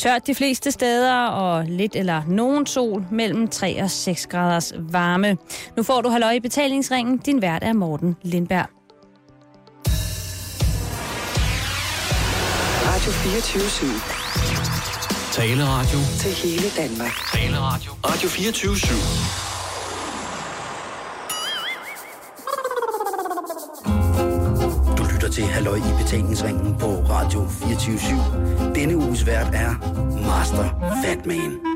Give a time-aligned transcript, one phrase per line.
[0.00, 5.36] Tørt de fleste steder og lidt eller nogen sol mellem 3 og 6 graders varme.
[5.76, 7.18] Nu får du halløj i betalingsringen.
[7.18, 8.66] Din vært er Morten Lindberg.
[12.86, 15.32] Radio 24 /7.
[15.32, 15.98] Taleradio.
[16.18, 17.12] Til hele Danmark.
[17.32, 17.92] Taleradio.
[18.04, 19.49] Radio 24 /7.
[25.30, 28.74] Til Halløj i betalingsringen på Radio 24 /7.
[28.74, 29.74] Denne uges vært er
[30.26, 30.68] Master
[31.04, 31.69] Fatman.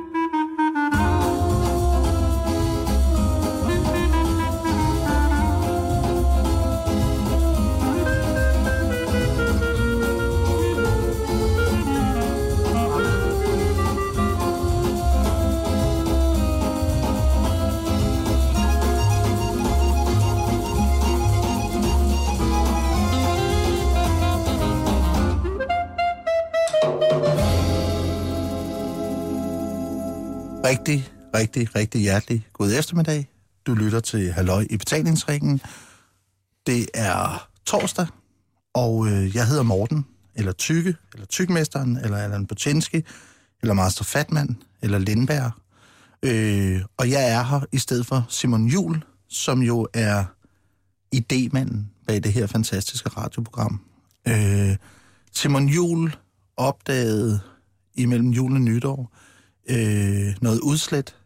[30.74, 33.29] Rigtig, rigtig, rigtig hjertelig god eftermiddag.
[33.66, 35.60] Du lytter til Halløj i betalingsringen.
[36.66, 38.07] Det er torsdag,
[38.74, 43.02] og øh, jeg hedder Morten, eller Tykke, eller Tykmesteren, eller Allan Botinski,
[43.63, 45.51] eller Master Fatman, eller Lindberg.
[46.23, 50.24] Øh, og jeg er her i stedet for Simon Jul, som jo er
[51.15, 53.80] idémanden bag det her fantastiske radioprogram.
[54.29, 54.76] Øh,
[55.32, 56.16] Simon Jul
[56.57, 57.41] opdagede
[57.95, 59.13] imellem jul og nytår,
[59.70, 61.16] øh, noget udslæt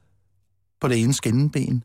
[0.80, 1.84] på det ene skinneben.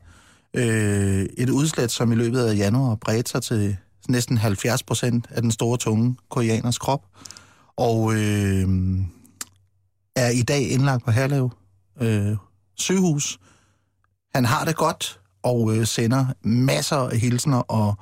[0.54, 3.78] Øh, et udslæt, som i løbet af januar bredte sig til
[4.10, 7.02] næsten 70 procent af den store tunge koreaners krop.
[7.78, 8.68] Og øh,
[10.16, 11.52] er i dag indlagt på Herlev
[12.02, 12.38] øh,
[12.76, 13.40] sygehus.
[14.36, 17.96] Han har det godt og øh, sender masser af hilsner og,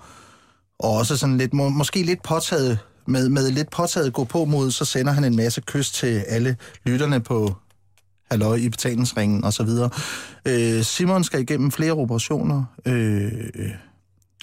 [0.79, 4.72] og også sådan lidt, må, måske lidt påtaget med, med lidt påtaget gå på mod,
[4.72, 7.55] så sender han en masse kys til alle lytterne på
[8.31, 9.69] halløj i betalingsringen osv.
[10.45, 13.31] Øh, Simon skal igennem flere operationer øh,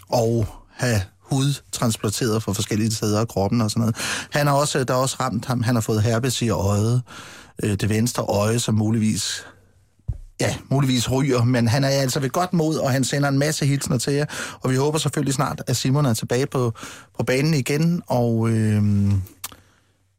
[0.09, 0.47] og
[0.77, 3.97] have hud transplanteret fra forskellige steder af kroppen og sådan noget.
[4.31, 7.03] Han har også, der er også ramt ham, han har fået herpes i øjet,
[7.63, 9.47] øh, det venstre øje, som muligvis
[10.41, 13.67] ja, muligvis ryger, men han er altså ved godt mod, og han sender en masse
[13.67, 14.25] hilsner til jer,
[14.61, 16.75] og vi håber selvfølgelig snart, at Simon er tilbage på,
[17.19, 18.83] på banen igen, og øh,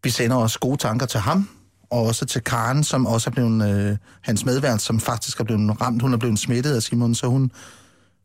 [0.04, 1.50] vi sender også gode tanker til ham,
[1.90, 5.82] og også til Karen, som også er blevet øh, hans medvært, som faktisk er blevet
[5.82, 6.02] ramt.
[6.02, 7.52] Hun er blevet smittet af Simon, så hun,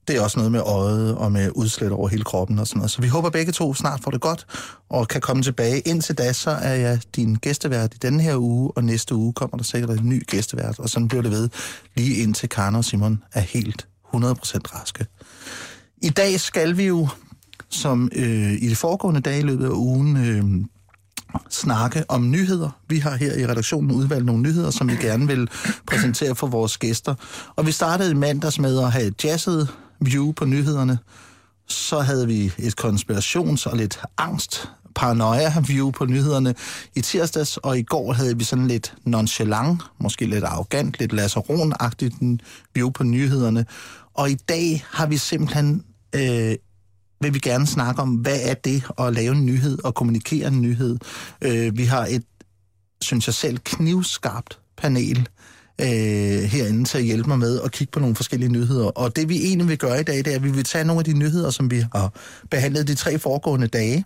[0.09, 2.91] det er også noget med øjet og med udslæt over hele kroppen og sådan noget.
[2.91, 4.47] Så vi håber begge to snart får det godt
[4.89, 5.81] og kan komme tilbage.
[5.81, 9.57] Indtil da, så er jeg din gæstevært i denne her uge, og næste uge kommer
[9.57, 11.49] der sikkert en ny gæstevært, og sådan bliver det ved,
[11.97, 15.07] lige indtil Karen og Simon er helt 100% raske.
[16.03, 17.09] I dag skal vi jo,
[17.71, 20.65] som øh, i de foregående dage i løbet af ugen, øh,
[21.51, 22.71] snakke om nyheder.
[22.89, 25.49] Vi har her i redaktionen udvalgt nogle nyheder, som vi gerne vil
[25.87, 27.15] præsentere for vores gæster.
[27.57, 29.69] Og vi startede i mandags med at have et jazzet
[30.01, 30.99] view på nyhederne.
[31.69, 36.55] Så havde vi et konspirations- og lidt angst paranoia-view på nyhederne
[36.95, 42.39] i tirsdags, og i går havde vi sådan lidt nonchalant, måske lidt arrogant, lidt lasseron-agtigt
[42.75, 43.67] view på nyhederne.
[44.15, 45.85] Og i dag har vi simpelthen
[46.15, 46.55] øh,
[47.25, 50.61] vil vi gerne snakke om, hvad er det at lave en nyhed og kommunikere en
[50.61, 50.99] nyhed.
[51.43, 52.25] Øh, vi har et,
[53.01, 55.29] synes jeg selv, knivskarpt panel
[55.81, 55.87] øh,
[56.43, 58.87] herinde til at hjælpe mig med at kigge på nogle forskellige nyheder.
[58.87, 61.01] Og det vi egentlig vil gøre i dag, det er, at vi vil tage nogle
[61.01, 62.13] af de nyheder, som vi har
[62.51, 64.05] behandlet de tre foregående dage,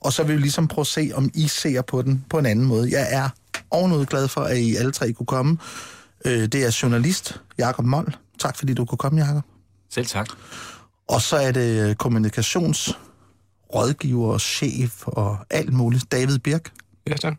[0.00, 2.46] og så vil vi ligesom prøve at se, om I ser på den på en
[2.46, 2.88] anden måde.
[2.90, 3.28] Jeg er
[3.70, 5.58] ovenud glad for, at I alle tre kunne komme.
[6.24, 8.16] Øh, det er journalist Jakob Moll.
[8.38, 9.42] Tak fordi du kunne komme, Jakob.
[9.90, 10.28] Selv tak.
[11.08, 16.12] Og så er det øh, kommunikationsrådgiver, chef og alt muligt.
[16.12, 16.72] David Birk.
[17.06, 17.34] Ja, tak.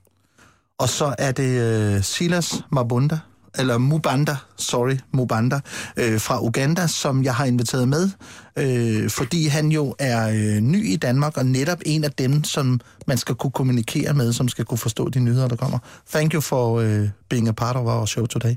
[0.78, 3.20] Og så er det uh, Silas Mabunda,
[3.60, 5.60] eller Mubanda, sorry, Mubanda,
[5.98, 8.10] øh, fra Uganda, som jeg har inviteret med,
[8.58, 12.80] øh, fordi han jo er øh, ny i Danmark, og netop en af dem, som
[13.08, 15.80] man skal kunne kommunikere med, som skal kunne forstå de nyheder, der kommer.
[16.12, 18.56] Thank you for uh, being a part of our show today.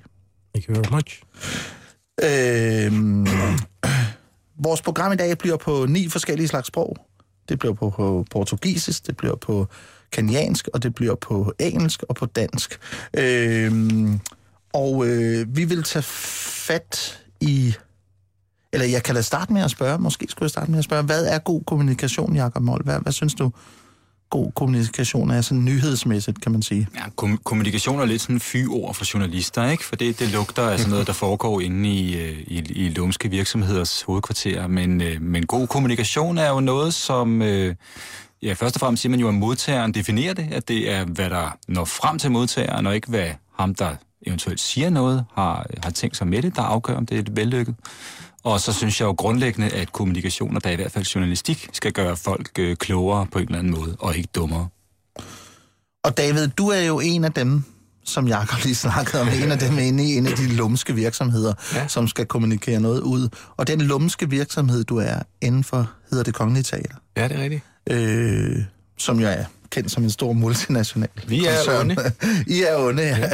[0.55, 1.23] Thank you very much.
[2.23, 2.93] Øh,
[4.59, 6.97] Vores program i dag bliver på ni forskellige slags sprog.
[7.49, 9.67] Det bliver på, på portugisisk, det bliver på
[10.13, 12.79] kaniansk, og det bliver på engelsk og på dansk.
[13.17, 14.21] Øhm,
[14.73, 17.75] og øh, vi vil tage fat i...
[18.73, 21.03] Eller jeg kan da starte med at spørge, måske skulle jeg starte med at spørge,
[21.03, 22.85] hvad er god kommunikation, Jakob Mold?
[22.85, 23.53] Hvad, hvad synes du,
[24.31, 26.89] god kommunikation er sådan nyhedsmæssigt, kan man sige.
[26.95, 29.85] Ja, kom- kommunikation er lidt sådan fyord for journalister, ikke?
[29.85, 33.31] For det, det lugter af sådan noget, der foregår inde i, øh, i, i lumske
[33.31, 34.67] virksomheders hovedkvarter.
[34.67, 37.43] Men, øh, men god kommunikation er jo noget, som...
[37.43, 37.75] Øh,
[38.43, 41.31] ja, først og fremmest siger man jo, at modtageren definerer det, at det er, hvad
[41.31, 43.91] der når frem til modtageren, og ikke hvad ham, der
[44.27, 47.75] eventuelt siger noget, har, har tænkt sig med det, der afgør, om det er vellykket.
[48.49, 52.17] Og så synes jeg jo grundlæggende, at kommunikationer, der i hvert fald journalistik, skal gøre
[52.17, 54.69] folk øh, klogere på en eller anden måde, og ikke dummere.
[56.05, 57.63] Og David, du er jo en af dem,
[58.05, 61.55] som Jakob lige snakkede om, en af dem inde i en af de lumske virksomheder,
[61.75, 61.89] ja.
[61.89, 63.29] som skal kommunikere noget ud.
[63.57, 66.95] Og den lumske virksomhed, du er inden for, hedder det Kongelige Teater.
[67.17, 67.63] Ja, det er rigtigt.
[67.91, 68.65] Øh,
[68.99, 71.91] som jo er kendt som en stor multinational Vi er koncern.
[71.91, 72.13] onde.
[72.57, 73.31] I er onde, ja.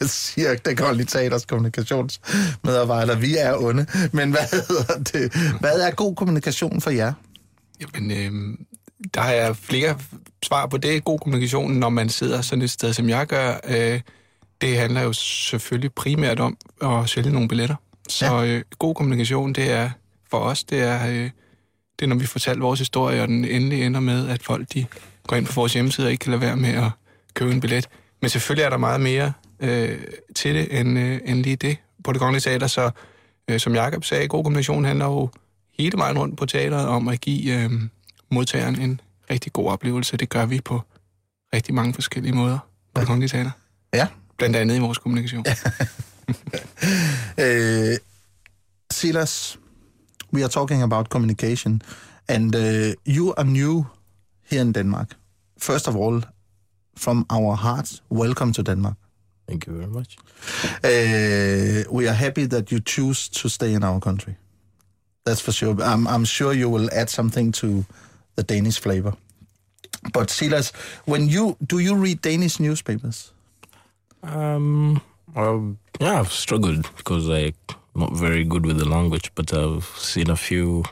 [0.06, 3.16] Siger det Kongelige Teaters kommunikationsmedarbejder.
[3.16, 3.86] Vi er onde.
[4.12, 5.32] Men hvad hedder det?
[5.60, 7.12] Hvad er god kommunikation for jer?
[7.80, 8.58] Jamen, øh,
[9.14, 9.98] der er flere
[10.44, 11.04] svar på det.
[11.04, 14.00] God kommunikation, når man sidder sådan et sted, som jeg gør, øh,
[14.60, 17.76] det handler jo selvfølgelig primært om at sælge nogle billetter.
[18.08, 19.90] Så øh, god kommunikation, det er
[20.30, 21.30] for os, det er, øh,
[22.00, 24.86] det er, når vi fortæller vores historie, og den endelig ender med, at folk de
[25.26, 26.90] går ind på vores hjemmeside og ikke kan lade være med at
[27.34, 27.88] købe en billet.
[28.20, 29.98] Men selvfølgelig er der meget mere øh,
[30.36, 32.66] til det, end, øh, end lige det på det kongelige teater.
[32.66, 32.90] Så
[33.50, 35.28] øh, som Jakob sagde, god kommunikation handler jo
[35.78, 37.70] hele vejen rundt på teateret om at give øh,
[38.30, 39.00] modtageren en
[39.30, 40.16] rigtig god oplevelse.
[40.16, 40.82] Det gør vi på
[41.54, 42.58] rigtig mange forskellige måder
[42.94, 43.50] på det kongelige teater.
[43.94, 44.06] Ja.
[44.38, 45.44] Blandt andet i vores kommunikation.
[47.38, 47.94] Uh,
[48.92, 49.58] Silas,
[50.32, 51.82] we are talking about communication,
[52.28, 53.86] and uh, you are new
[54.48, 55.16] here in Denmark.
[55.58, 56.22] First of all,
[56.94, 58.96] from our hearts, welcome to Denmark.
[59.46, 60.16] Thank you very much.
[60.84, 64.36] Uh, we are happy that you choose to stay in our country.
[65.24, 65.76] That's for sure.
[65.82, 67.84] I'm, I'm sure you will add something to
[68.36, 69.14] the Danish flavor.
[70.12, 70.72] But Silas,
[71.04, 73.32] when you do you read Danish newspapers?
[74.22, 75.00] Um,
[75.34, 77.54] well, yeah, I've struggled because I'm
[77.94, 80.84] not very good with the language, but I've seen a few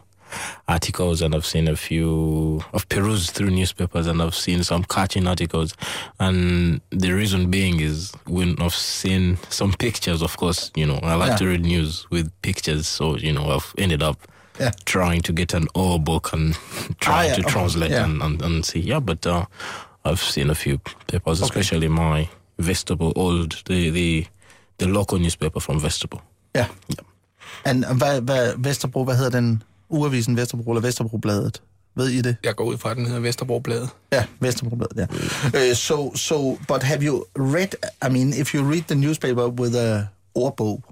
[0.67, 5.27] articles and I've seen a few, I've perused through newspapers and I've seen some catching
[5.27, 5.75] articles.
[6.21, 11.15] And the reason being is when I've seen some pictures, of course, you know, I
[11.15, 11.37] like Yeah.
[11.37, 12.87] to read news with pictures.
[12.87, 14.19] So, you know, I've ended up
[14.61, 14.73] Yeah.
[14.85, 16.55] trying to get an old book and
[17.00, 18.81] trying yeah, to translate and, and, and see.
[18.81, 19.47] Yeah, but uh,
[20.05, 22.29] I've seen a few papers, especially my
[22.59, 24.27] Vegetable Old, the, the
[24.79, 26.23] the local newspaper from Vegetable.
[26.55, 26.67] Ja.
[27.65, 29.62] And hvad, hvad, Vesterbro, hvad hedder den?
[29.89, 31.62] Uavisen Vesterbro eller Vesterbrobladet?
[31.95, 32.37] Ved I det?
[32.45, 33.91] Jeg går ud fra, at den hedder Vesterbrobladet.
[34.15, 35.09] Yeah, Vesterbrobladet,
[35.55, 35.71] yeah.
[35.71, 37.69] Uh, so, so, but have you read,
[38.06, 40.06] I mean, if you read the newspaper with a
[40.39, 40.83] ordbog,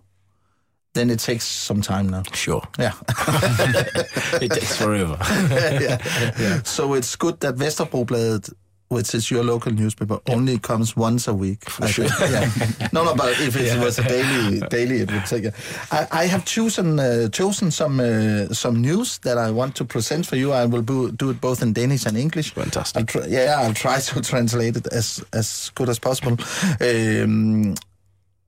[0.94, 2.22] then it takes some time now.
[2.34, 2.62] Sure.
[2.78, 2.92] Yeah.
[4.42, 5.18] it takes forever.
[5.80, 5.98] yeah.
[6.40, 6.62] yeah.
[6.76, 8.48] So it's good that Vesterbrobladet,
[8.88, 11.62] which is your local newspaper, only comes once a week.
[11.80, 12.10] I think.
[12.20, 12.88] Yeah.
[12.92, 15.46] No, no, but if it was a daily, daily, it would take.
[15.90, 20.26] I, I have chosen uh, chosen some uh, some news that I want to present
[20.26, 20.52] for you.
[20.52, 22.52] I will do, do it both in Danish and English.
[22.54, 23.16] Fantastic.
[23.16, 26.36] I'll yeah, I'll try to translate it as as good as possible.
[26.80, 27.74] Um,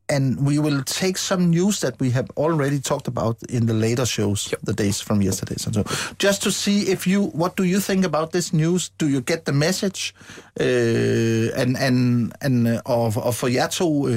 [0.08, 4.06] and we will take some news that we have already talked about in the later
[4.06, 5.56] shows, the days from yesterday.
[5.66, 5.84] And so,
[6.18, 8.90] just to see if you, what do you think about this news?
[8.98, 10.14] Do you get the message?
[10.60, 14.12] Uh, and and and uh, og, og for jer to, uh,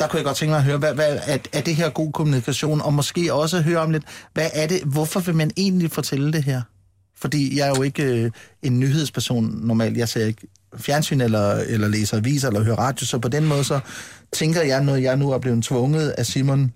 [0.00, 2.12] der kunne jeg godt tænke mig at høre, hvad, hvad, er, er det her god
[2.12, 2.80] kommunikation?
[2.80, 4.04] Og måske også høre om lidt,
[4.34, 6.62] hvad er det, hvorfor vil man egentlig fortælle det her?
[7.16, 8.30] Fordi jeg er jo ikke øh,
[8.62, 9.96] en nyhedsperson normalt.
[9.96, 13.64] Jeg ser ikke fjernsyn eller, eller læser aviser eller hører radio, så på den måde
[13.64, 13.80] så
[14.32, 16.72] tænker jeg noget, jeg nu er blevet tvunget af Simon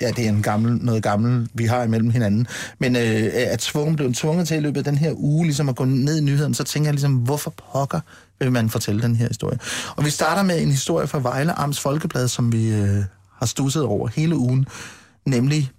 [0.00, 2.46] ja, det er en gammel, noget gammel, vi har imellem hinanden,
[2.78, 5.76] men øh, at tvungen, blev tvunget til i løbet af den her uge, ligesom at
[5.76, 8.00] gå ned i nyheden, så tænker jeg ligesom, hvorfor pokker
[8.38, 9.58] vil man fortælle den her historie?
[9.96, 13.04] Og vi starter med en historie fra Vejle Amts Folkeblad, som vi øh,
[13.38, 14.66] har stusset over hele ugen,
[15.26, 15.70] nemlig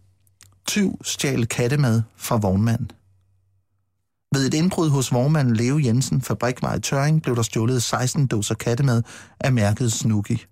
[0.67, 2.91] tyv stjal kattemad fra vognmanden.
[4.35, 9.03] Ved et indbrud hos vognmanden Leo Jensen, fabrikvej Tøring, blev der stjålet 16 dåser kattemad
[9.39, 10.45] af mærket Snooki.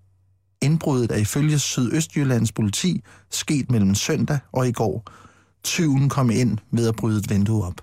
[0.62, 3.00] Indbruddet er ifølge Sydøstjyllands politi
[3.30, 5.04] sket mellem søndag og i går.
[5.64, 7.80] Tyven kom ind ved at bryde et vindue op.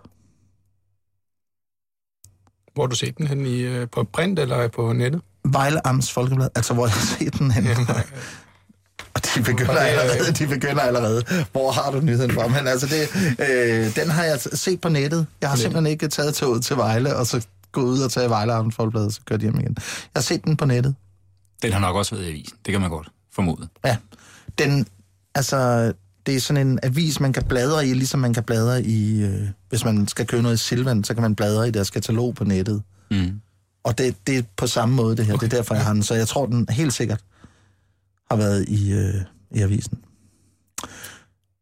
[2.73, 5.21] Hvor har du set den hen i, øh, på print eller på nettet?
[5.45, 7.65] Vejle Amts Folkeblad, altså hvor jeg har set den hen.
[9.13, 11.23] Og de begynder allerede, de begynder allerede.
[11.51, 12.47] Hvor har du nyheden fra?
[12.47, 13.09] Men altså, det,
[13.49, 15.27] øh, den har jeg set på nettet.
[15.41, 18.53] Jeg har simpelthen ikke taget toget til Vejle, og så gået ud og taget Vejle
[18.53, 19.75] Amts Folkeblad, og så kørt hjem igen.
[19.77, 20.95] Jeg har set den på nettet.
[21.61, 22.57] Den har nok også været i avisen.
[22.65, 23.67] Det kan man godt formode.
[23.85, 23.97] Ja,
[24.57, 24.85] den,
[25.35, 25.93] altså,
[26.25, 29.47] det er sådan en avis, man kan bladre i, ligesom man kan bladre i, øh,
[29.69, 32.43] hvis man skal købe noget i Silvan, så kan man bladre i deres katalog på
[32.43, 32.81] nettet.
[33.11, 33.41] Mm.
[33.83, 35.33] Og det, det er på samme måde, det her.
[35.33, 35.45] Okay.
[35.45, 36.03] Det er derfor, jeg har den.
[36.03, 37.21] Så jeg tror, den helt sikkert
[38.31, 39.13] har været i, øh,
[39.51, 39.97] i avisen.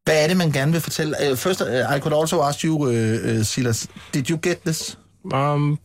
[0.03, 1.15] Hvad er det, man gerne vil fortælle?
[1.31, 4.97] Uh, first, uh, I could also ask you, uh, uh, Silas, did you get this?
[5.33, 5.79] Um,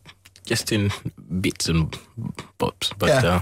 [0.50, 0.91] just in
[1.43, 1.87] bits and
[2.59, 3.35] bobs, but Yeah.
[3.35, 3.41] uh,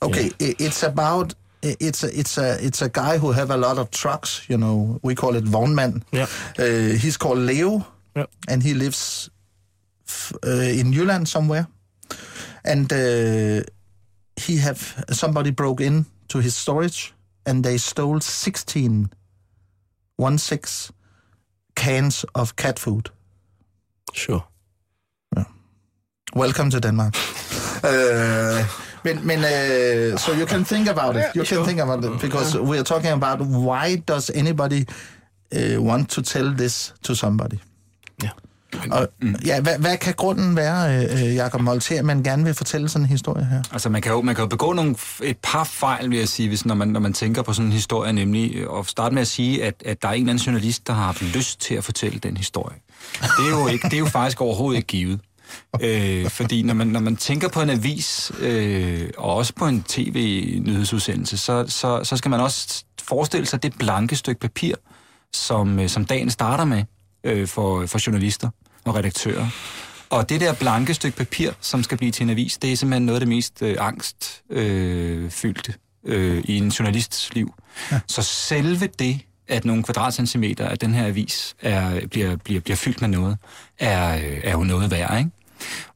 [0.00, 3.78] Okay, i- it's about it's a, it's a it's a guy who have a lot
[3.78, 4.42] of trucks.
[4.50, 6.02] You know, we call it Vaughnman.
[6.12, 6.26] Yeah.
[6.58, 7.82] Uh, he's called Leo,
[8.16, 8.24] Yeah.
[8.48, 9.30] and he lives
[10.46, 11.64] uh, in Jylland somewhere.
[12.64, 13.62] And uh,
[14.46, 14.78] he have
[15.12, 17.12] somebody broke in to his storage,
[17.44, 19.10] and they stole 16,
[20.16, 20.92] one six
[21.74, 23.10] cans of cat food.
[24.12, 24.44] Sure.
[26.34, 27.14] Welcome to Denmark.
[27.84, 28.64] uh,
[29.04, 31.34] men, men, uh, so you can think about it.
[31.34, 34.86] You can think about it because we are talking about why does anybody
[35.54, 37.60] uh, want to tell this to somebody?
[38.74, 38.94] Ja.
[38.94, 39.08] Og,
[39.46, 42.54] ja, hvad, hvad kan grunden være, øh, øh Jacob Molt, til at man gerne vil
[42.54, 43.62] fortælle sådan en historie her?
[43.72, 46.48] Altså, man kan jo, man kan jo begå nogle, et par fejl, vil jeg sige,
[46.48, 49.22] hvis, når, man, når man tænker på sådan en historie, nemlig øh, at starte med
[49.22, 51.74] at sige, at, at der er en eller anden journalist, der har haft lyst til
[51.74, 52.76] at fortælle den historie.
[53.20, 55.20] Det er jo, ikke, det er jo faktisk overhovedet ikke givet.
[55.80, 59.82] Øh, fordi når man, når man tænker på en avis, øh, og også på en
[59.82, 64.74] tv-nyhedsudsendelse, så, så, så skal man også forestille sig det blanke stykke papir,
[65.32, 66.84] som, øh, som dagen starter med
[67.24, 68.50] øh, for, for journalister
[68.84, 69.48] og redaktører.
[70.10, 73.06] Og det der blanke stykke papir, som skal blive til en avis, det er simpelthen
[73.06, 75.74] noget af det mest øh, angstfyldte
[76.04, 77.54] øh, øh, i en journalists liv.
[77.92, 78.00] Ja.
[78.06, 83.00] Så selve det, at nogle kvadratcentimeter af den her avis er, bliver, bliver, bliver fyldt
[83.00, 83.36] med noget,
[83.78, 85.30] er, øh, er jo noget værd, ikke?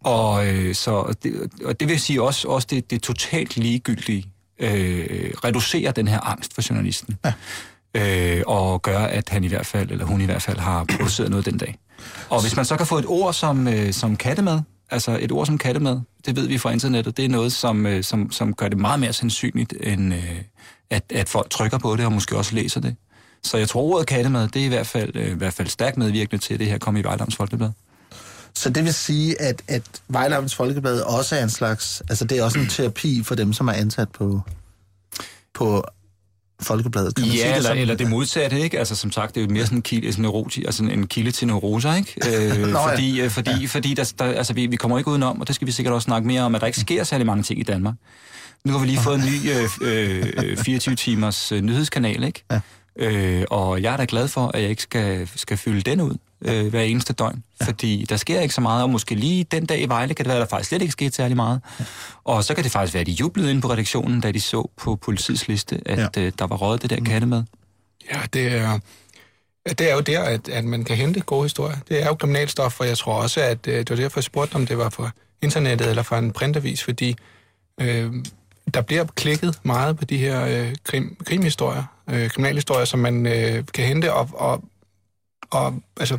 [0.00, 4.26] Og, øh, så, det, og det vil sige også, også det, det totalt ligegyldige
[4.59, 7.19] øh, reducerer den her angst for journalisten.
[7.25, 7.33] Ja.
[7.95, 11.31] Øh, og gør, at han i hvert fald, eller hun i hvert fald, har produceret
[11.31, 11.78] noget den dag.
[12.28, 14.60] Og hvis man så kan få et ord som, øh, som kattemad,
[14.90, 18.04] altså et ord som kattemad, det ved vi fra internettet, det er noget, som, øh,
[18.04, 20.40] som, som gør det meget mere sandsynligt, end øh,
[20.90, 22.96] at, at folk trykker på det og måske også læser det.
[23.42, 25.96] Så jeg tror, ordet kattemad, det er i hvert fald, øh, i hvert fald stærkt
[25.96, 27.70] medvirkende til, at det her kommer i Vejlams Folkeblad.
[28.54, 32.02] Så det vil sige, at, at Vejlavns Folkeblad også er en slags...
[32.08, 34.40] Altså, det er også en terapi for dem, som er ansat på,
[35.54, 35.84] på
[36.62, 37.14] Folkebladet.
[37.14, 37.78] Kan man sige Ja, eller, sådan?
[37.82, 38.78] eller det modsatte, ikke?
[38.78, 41.30] Altså, som sagt, det er jo mere sådan en kilde, sådan neuroti, altså en kilde
[41.30, 42.14] til neuroser, ikke?
[42.26, 42.92] Øh, Nå, ja.
[42.92, 45.66] fordi, øh, fordi, fordi der, der, altså, vi, vi kommer ikke udenom, og det skal
[45.66, 47.94] vi sikkert også snakke mere om, at der ikke sker særlig mange ting i Danmark.
[48.64, 52.44] Nu har vi lige fået en ny øh, øh, 24-timers øh, nyhedskanal, ikke?
[52.50, 52.60] Ja.
[52.98, 56.16] Øh, og jeg er da glad for, at jeg ikke skal, skal fylde den ud
[56.44, 57.42] øh, hver eneste døgn.
[57.60, 57.66] Ja.
[57.66, 60.28] Fordi der sker ikke så meget, og måske lige den dag i Vejle kan det
[60.30, 61.60] være, at der faktisk slet ikke skete særlig meget.
[61.80, 61.84] Ja.
[62.24, 64.70] Og så kan det faktisk være, at de jublede inde på redaktionen, da de så
[64.76, 66.22] på politiets liste, at Ja.
[66.22, 67.42] øh, der var røget det der kattemad.
[68.12, 68.78] Ja, det er,
[69.68, 71.76] det er jo der, at, at man kan hente gode historier.
[71.88, 74.54] Det er jo kriminalstof, og jeg tror også, at øh, det var derfor, jeg spurgte,
[74.54, 75.10] om det var fra
[75.42, 77.16] internettet eller fra en printavis, fordi
[77.80, 78.12] øh,
[78.74, 83.64] der bliver klikket meget på de her øh, krim, krimhistorier, øh, kriminalhistorier, som man øh,
[83.75, 84.64] kan hente, og, og,
[85.50, 86.18] og altså,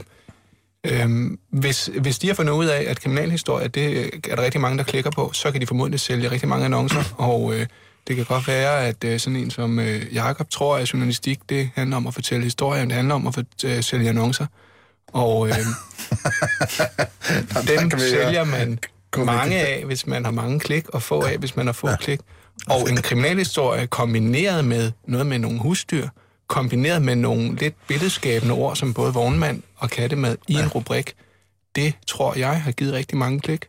[0.84, 1.10] øh,
[1.50, 4.84] hvis, hvis de har fundet ud af, at kriminalhistorier, det er der rigtig mange, der
[4.84, 7.66] klikker på, så kan de formodentlig sælge rigtig mange annoncer, og øh,
[8.08, 11.70] det kan godt være, at øh, sådan en som øh, Jakob tror, at journalistik, det
[11.76, 14.46] handler om at fortælle historier, det handler om at fort- øh, sælge annoncer.
[15.14, 15.56] Og øh,
[17.68, 18.80] dem sælger man
[19.26, 22.20] mange af, hvis man har mange klik, og få af, hvis man har få klik.
[22.70, 26.08] Og en kriminalhistorie kombineret med noget med nogle husdyr,
[26.48, 31.14] kombineret med nogle lidt billedskabende ord, som både vognmand og kattemad i en rubrik,
[31.76, 33.66] det tror jeg har givet rigtig mange klik.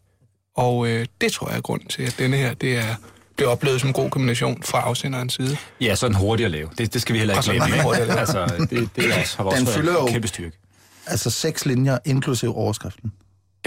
[0.57, 2.95] Og øh, det tror jeg er grunden til, at denne her, det er
[3.37, 5.57] bliver oplevet som en god kombination fra afsenderens side.
[5.81, 6.69] Ja, sådan hurtigt at lave.
[6.79, 7.83] Det, det skal vi heller ikke sådan glemme.
[8.07, 8.19] lave.
[8.21, 10.59] altså, det, det er også, har også Den fylder jo- kæmpe styrke.
[11.07, 13.13] Altså seks linjer, inklusive overskriften.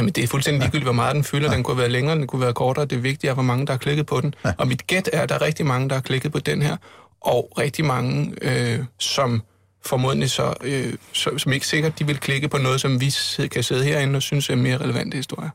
[0.01, 1.51] Jamen, det er fuldstændig ligegyldigt, hvor meget den fylder.
[1.51, 2.85] Den kunne være længere, den kunne være kortere.
[2.85, 4.35] Det vigtige er, hvor mange, der har klikket på den.
[4.57, 6.77] Og mit gæt er, at der er rigtig mange, der har klikket på den her.
[7.21, 9.41] Og rigtig mange, øh, som
[9.85, 13.13] formodentlig så, øh, så, som ikke sikkert, de vil klikke på noget, som vi
[13.51, 15.49] kan sidde herinde og synes er mere relevante historier.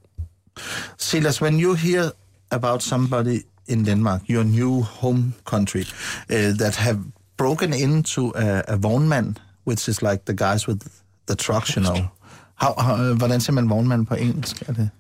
[0.99, 2.11] Silas, when you hear
[2.51, 6.99] about somebody in Denmark, your new home country, uh, that have
[7.37, 9.35] broken into a, a vognmand,
[9.67, 10.81] which is like the guys with
[11.29, 11.97] the trucks, you know.
[12.63, 14.63] How, how, hvordan siger man vognmand på engelsk?
[14.69, 14.91] Er det?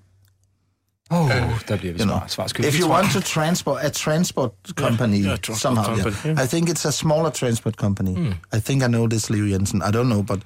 [1.10, 1.30] Oh,
[1.68, 5.22] der bliver vi You know, svar, skyldige, if you want to transport a transport company
[5.24, 6.26] yeah, transport somehow, company, yeah.
[6.26, 6.44] yeah.
[6.44, 8.34] I think it's a smaller transport company.
[8.52, 9.82] I think I know this Leo Jensen.
[9.82, 10.40] I don't know, but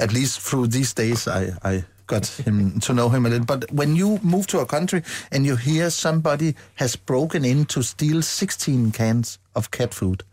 [0.00, 3.46] at least through these days, I, I got him to know him a little.
[3.46, 7.82] But when you move to a country and you hear somebody has broken in to
[7.82, 10.24] steal 16 cans of cat food,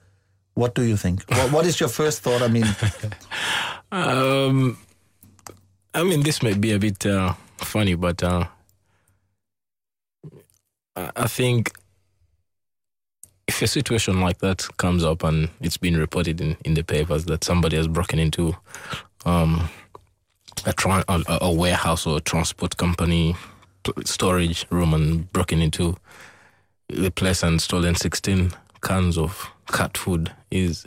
[0.56, 1.24] what do you think?
[1.30, 2.42] what, what is your first thought?
[2.42, 2.66] I mean,
[3.92, 4.78] Um,
[5.94, 8.46] I mean, this may be a bit uh, funny, but uh,
[10.96, 11.72] I think
[13.48, 17.26] if a situation like that comes up and it's been reported in, in the papers
[17.26, 18.56] that somebody has broken into
[19.26, 19.70] um,
[20.66, 23.36] a, tran- a, a warehouse or a transport company
[24.04, 25.96] storage room and broken into,
[26.90, 30.86] the place and stolen 16 cans of cat food is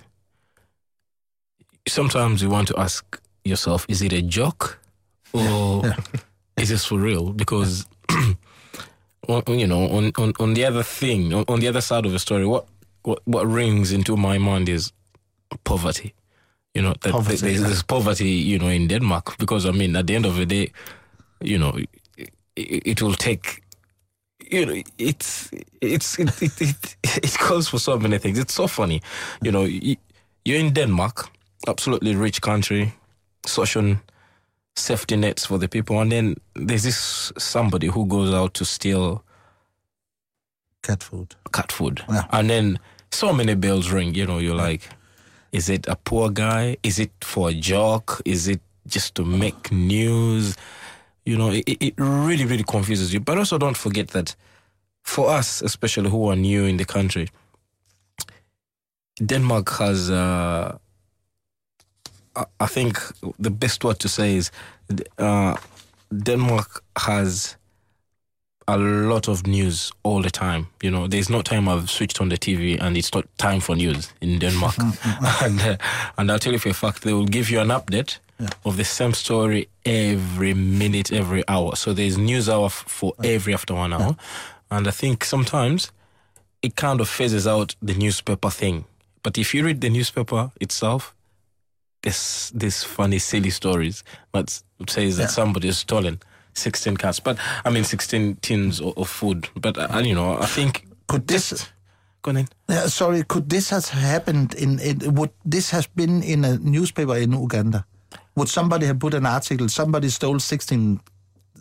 [1.87, 4.79] sometimes you want to ask yourself, is it a joke
[5.32, 5.84] or
[6.56, 7.32] is this for real?
[7.32, 7.87] Because
[9.49, 12.18] you know, on, on, on the other thing, on, on the other side of the
[12.18, 12.66] story, what,
[13.02, 14.92] what what rings into my mind is
[15.64, 16.14] poverty.
[16.75, 17.66] You know, that Poverty, there's, yeah.
[17.66, 20.72] there's poverty, you know, in Denmark because I mean, at the end of the day,
[21.40, 21.76] you know,
[22.16, 23.62] it, it will take.
[24.50, 28.38] You know, it's it's it, it, it, it calls for so many things.
[28.38, 29.02] It's so funny,
[29.42, 29.64] you know.
[30.44, 31.28] You're in Denmark,
[31.68, 32.94] absolutely rich country,
[33.44, 33.96] social
[34.80, 39.22] safety nets for the people, and then there's this somebody who goes out to steal
[40.82, 41.34] Cat food.
[41.52, 42.02] cat food.
[42.08, 42.25] Yeah.
[42.32, 42.78] And then
[43.10, 44.88] so many bells ring, you know, you're like,
[45.52, 46.76] is it a poor guy?
[46.82, 48.22] Is it for a joke?
[48.25, 50.56] Is it just to make news?
[51.26, 53.20] You know, it, it really, really confuses you.
[53.20, 54.34] But also don't forget that
[55.02, 57.28] for us, especially who are new in the country,
[59.25, 60.78] Denmark has, uh,
[62.37, 62.99] I- I think
[63.38, 64.50] the best word to say is
[65.18, 65.56] uh,
[66.12, 67.56] Denmark has
[68.68, 70.66] a lot of news all the time.
[70.82, 73.75] You know, there's no time I've switched on the TV and it's not time for
[73.76, 74.75] news in Denmark.
[75.42, 75.76] and uh,
[76.18, 78.18] and I'll tell you for a fact, they will give you an update
[78.64, 81.76] of the same story every minute, every hour.
[81.76, 84.16] So there's news hour f- for every after one hour.
[84.70, 85.90] And I think sometimes
[86.62, 88.84] it kind of phases out the newspaper thing.
[89.22, 91.12] But if you read the newspaper itself,
[92.02, 94.50] there's this funny, silly stories that
[94.88, 95.28] says that Yeah.
[95.28, 96.19] somebody has stolen
[96.54, 97.21] 16 cats.
[97.21, 99.49] But I mean, 16 tins of, of food.
[99.54, 101.69] But uh, you know, I think Could this?
[102.23, 102.47] go on.
[102.69, 105.14] Yeah, sorry, could this have happened in, in?
[105.14, 107.85] Would this has been in a newspaper in Uganda?
[108.37, 109.69] Would somebody have put an article?
[109.69, 111.00] Somebody stole sixteen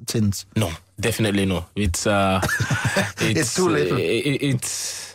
[0.06, 0.46] tins.
[0.56, 1.66] No, definitely no.
[1.76, 3.98] It's uh, it's, It's too little.
[3.98, 5.09] i- i- it's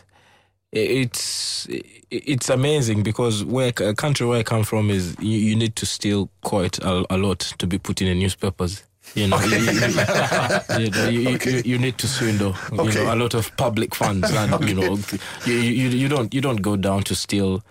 [0.75, 1.67] it's
[2.11, 5.85] it's amazing because where a country where I come from is you, you need to
[5.85, 8.83] steal quite a, a lot to be put in the newspapers.
[9.13, 12.55] You know, you, you, you, know, you, you- you, need to swindle.
[12.71, 14.97] You know, a lot of public funds, and you know,
[15.45, 17.63] you, you you don't you don't go down to steal.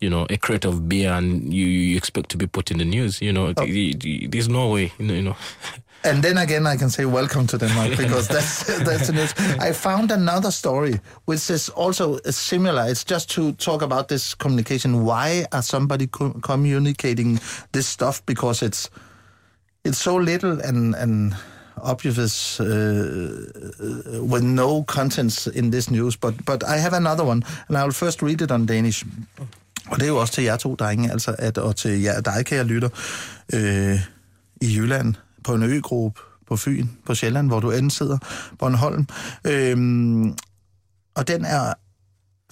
[0.00, 2.84] You know, a crate of beer, and you, you expect to be put in the
[2.84, 3.22] news.
[3.22, 3.62] You know, oh.
[3.62, 3.94] y-
[4.28, 4.92] there's no way.
[4.98, 5.36] You know, you know.
[6.04, 9.34] And then again, I can say welcome to Denmark because that's that's the news.
[9.60, 12.90] I found another story which is also similar.
[12.90, 15.04] It's just to talk about this communication.
[15.04, 17.40] Why are somebody co- communicating
[17.72, 18.20] this stuff?
[18.26, 18.90] Because it's
[19.84, 21.34] it's so little and and
[21.82, 22.66] obvious uh,
[24.30, 26.16] with no contents in this news.
[26.16, 29.04] But but I have another one, and I will first read it on Danish.
[29.86, 32.46] Og det er jo også til jer to drenge, altså, at, og til jer, dig,
[32.46, 32.88] kære lytter,
[33.52, 34.00] øh,
[34.60, 38.18] i Jylland, på en øgruppe, på Fyn, på Sjælland, hvor du end sidder,
[38.58, 39.06] Bornholm.
[39.44, 40.36] Øhm,
[41.14, 41.72] og den er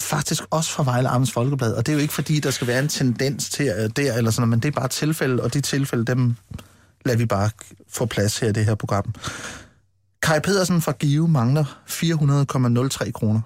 [0.01, 2.79] faktisk også fra Vejle Amts Folkeblad, og det er jo ikke fordi, der skal være
[2.79, 6.05] en tendens til øh, der eller sådan men det er bare tilfælde, og de tilfælde,
[6.05, 6.35] dem
[7.05, 7.49] lader vi bare
[7.89, 9.13] få plads her i det her program.
[10.21, 13.41] Kai Pedersen fra Give mangler 400,03 kroner.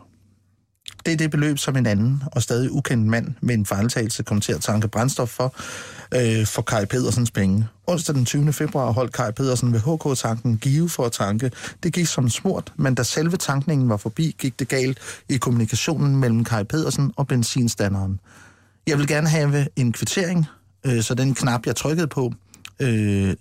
[1.06, 4.42] Det er det beløb, som en anden og stadig ukendt mand med en fejltagelse kom
[4.42, 5.56] til at tanke brændstof for,
[6.14, 7.68] øh, for Kai Pedersens penge.
[7.88, 8.54] Onsdag den 20.
[8.54, 11.52] februar holdt Kai Pedersen ved HK-tanken Give for at tanke.
[11.84, 14.98] Det gik som smurt, men da selve tankningen var forbi, gik det galt
[15.30, 18.20] i kommunikationen mellem Kai Pedersen og benzinstanderen.
[18.88, 20.46] Jeg vil gerne have en kvittering,
[20.86, 22.34] øh, så den knap, jeg trykkede på,
[22.80, 23.36] øh,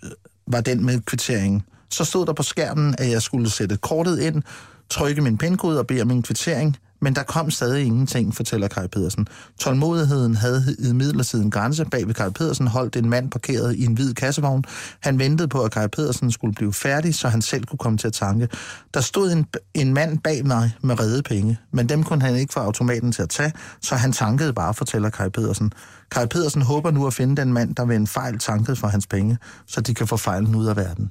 [0.46, 1.64] var den med kvittering.
[1.90, 4.42] Så stod der på skærmen, at jeg skulle sætte kortet ind,
[4.90, 8.88] trykke min pindkode og bede om en kvittering, men der kom stadig ingenting, fortæller Kai
[8.88, 9.27] Pedersen.
[9.61, 11.85] Tålmodigheden havde i midlertid en grænse.
[11.85, 14.64] Bag ved Kai Pedersen holdt en mand parkeret i en hvid kassevogn.
[15.01, 18.07] Han ventede på, at Kai Pedersen skulle blive færdig, så han selv kunne komme til
[18.07, 18.49] at tanke.
[18.95, 22.53] Der stod en, en mand bag mig med redde penge, men dem kunne han ikke
[22.53, 25.73] få automaten til at tage, så han tankede bare, fortæller Kai Pedersen.
[26.11, 29.07] Kai Pedersen håber nu at finde den mand, der ved en fejl tankede for hans
[29.07, 31.11] penge, så de kan få fejlen ud af verden.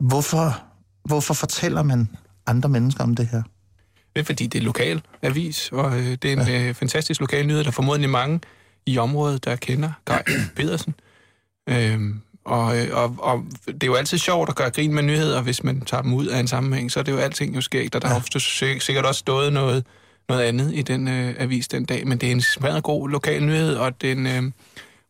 [0.00, 0.62] Hvorfor,
[1.04, 2.08] hvorfor fortæller man
[2.46, 3.42] andre mennesker om det her?
[4.14, 7.46] Det er fordi, det er lokal avis, og øh, det er en øh, fantastisk lokal
[7.46, 8.40] nyhed, der er formodentlig mange
[8.86, 10.22] i området, der kender Kai
[10.56, 10.94] Pedersen.
[11.68, 15.42] Øhm, og, øh, og, og det er jo altid sjovt at gøre grin med nyheder,
[15.42, 17.94] hvis man tager dem ud af en sammenhæng, så er det jo alting jo skægt,
[17.94, 19.84] og der har ofte sik- sikkert også stået noget,
[20.28, 23.42] noget andet i den øh, avis den dag, men det er en smadret god lokal
[23.44, 24.42] nyhed, og den, øh,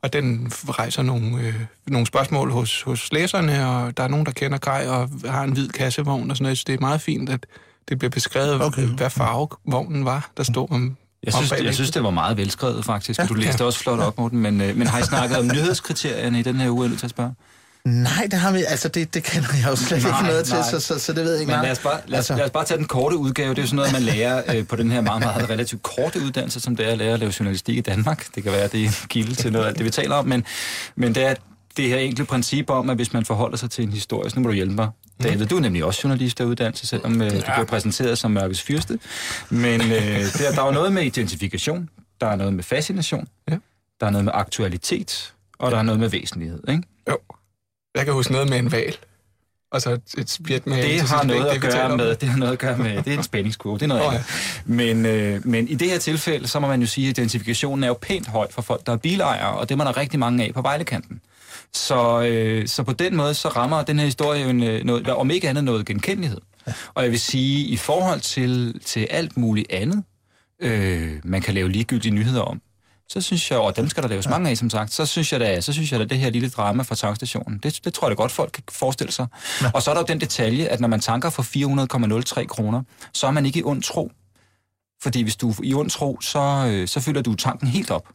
[0.03, 1.55] og den rejser nogle, øh,
[1.87, 5.53] nogle spørgsmål hos, hos læserne, og der er nogen, der kender Kai og har en
[5.53, 7.47] hvid kassevogn og sådan noget, så det er meget fint, at
[7.89, 8.83] det bliver beskrevet, Okay.
[8.87, 12.85] hvad farve vognen var, der stod om Jeg synes, jeg synes, det var meget velskrevet,
[12.85, 13.19] faktisk.
[13.21, 13.27] Ja.
[13.27, 13.67] Du læste Ja.
[13.67, 14.39] også flot op, Morten.
[14.39, 17.11] Men, øh, men har I snakket om nyhedskriterierne i den her uge, jeg til at
[17.11, 17.35] spørge?
[17.85, 20.57] Nej, det har vi, altså det, det kender jeg jo slet Nej, ikke noget til,
[20.71, 22.45] så, så, så det ved jeg ikke Men lad os, bare, lad, os, Altså- lad
[22.45, 23.51] os bare tage den korte udgave.
[23.51, 26.21] Det er jo sådan noget, man lærer øh, på den her meget, meget relativt korte
[26.21, 28.27] uddannelse, som det er at lære at lave journalistik i Danmark.
[28.35, 30.15] Det kan være, at det er en kilde til noget af alt det, vi taler
[30.15, 30.27] om.
[30.27, 30.45] Men,
[30.97, 31.35] men det er
[31.77, 34.43] det her enkle princip om, at hvis man forholder sig til en historie, så nu
[34.43, 34.89] må du hjælpe mig.
[35.23, 38.63] David, du er nemlig også journalist af uddannelse, selvom øh, du bliver præsenteret som mørkets
[38.63, 38.99] fyrste.
[39.51, 41.89] Men øh, der, der er noget med identifikation,
[42.21, 43.57] der er noget med fascination, Ja.
[44.01, 46.61] der er noget med aktualitet, og der er noget med væsentlighed.
[46.69, 46.83] Ikke?
[47.11, 47.19] Jo.
[47.97, 48.97] Jeg kan huske noget med en val.
[49.73, 50.83] Og så et, et spjæt med...
[50.83, 52.29] Det har noget at Det fortæller gøre med, det.
[52.29, 54.27] har noget at gøre med, det er en spændingskurve, det er noget oh, andet.
[54.67, 57.89] Men, øh, men i det her tilfælde, så må man jo sige, at identifikationen er
[57.89, 60.45] jo pænt høj for folk, der er bilejere, og det er man der rigtig mange
[60.45, 61.21] af på Vejlekanten.
[61.75, 65.09] Så, øh, så på den måde, så rammer den her historie jo en, øh, noget,
[65.09, 66.41] om ikke andet noget genkendelighed.
[66.95, 70.05] Og jeg vil sige, i forhold til, til alt muligt andet,
[70.61, 72.61] øh, man kan lave ligegyldige nyheder om,
[73.09, 75.41] så synes jeg, og dem skal der laves mange af, som sagt, så synes jeg
[75.41, 78.17] da, så synes jeg da det her lille drama fra tankstationen, det, det tror jeg
[78.17, 79.27] da godt, folk kan forestille sig.
[79.63, 79.71] Ja.
[79.75, 82.83] Og så er der jo den detalje, at når man tanker for 400,03 kroner,
[83.13, 84.11] så er man ikke i ond tro.
[85.03, 88.09] Fordi hvis du er i ond tro, så, øh, så fylder du tanken helt op.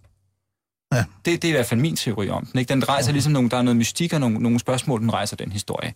[0.94, 1.04] Ja.
[1.26, 2.60] Det, det er i hvert fald min teori om den.
[2.60, 2.70] Ikke?
[2.74, 5.52] Den rejser ligesom nogle, der er noget mystik og nogle, nogle spørgsmål, den rejser den
[5.52, 5.94] historie.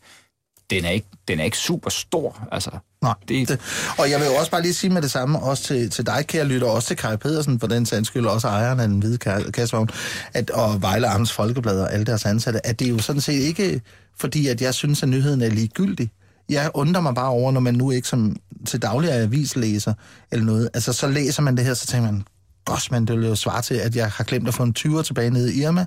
[0.69, 2.69] Den er ikke, den er ikke super stor, altså.
[3.01, 3.60] Nej, Det- det,
[3.97, 6.25] og jeg vil jo også bare lige sige med det samme, også til, til dig,
[6.27, 8.99] kære lytter, og også til Kai Pedersen, for den sags skyld, også ejeren af den
[8.99, 9.89] hvide ka- kassevogn,
[10.34, 13.34] at, og Vejle Amts Folkeblad og alle deres ansatte, at det er jo sådan set
[13.34, 13.82] ikke
[14.19, 16.10] fordi, at jeg synes, at nyheden er ligegyldig.
[16.49, 19.93] Jeg undrer mig bare over, når man nu ikke som til daglig er avislæser
[20.32, 22.23] eller noget, altså så læser man det her, så tænker man,
[22.65, 25.02] gosh, man, det vil jo svare til, at jeg har glemt at få en 20'er
[25.04, 25.86] tilbage nede i Irma,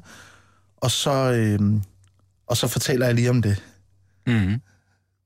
[0.77, 1.59] og så, øh,
[2.47, 3.63] og så fortæller jeg lige om det
[4.27, 4.61] Mm-hmm.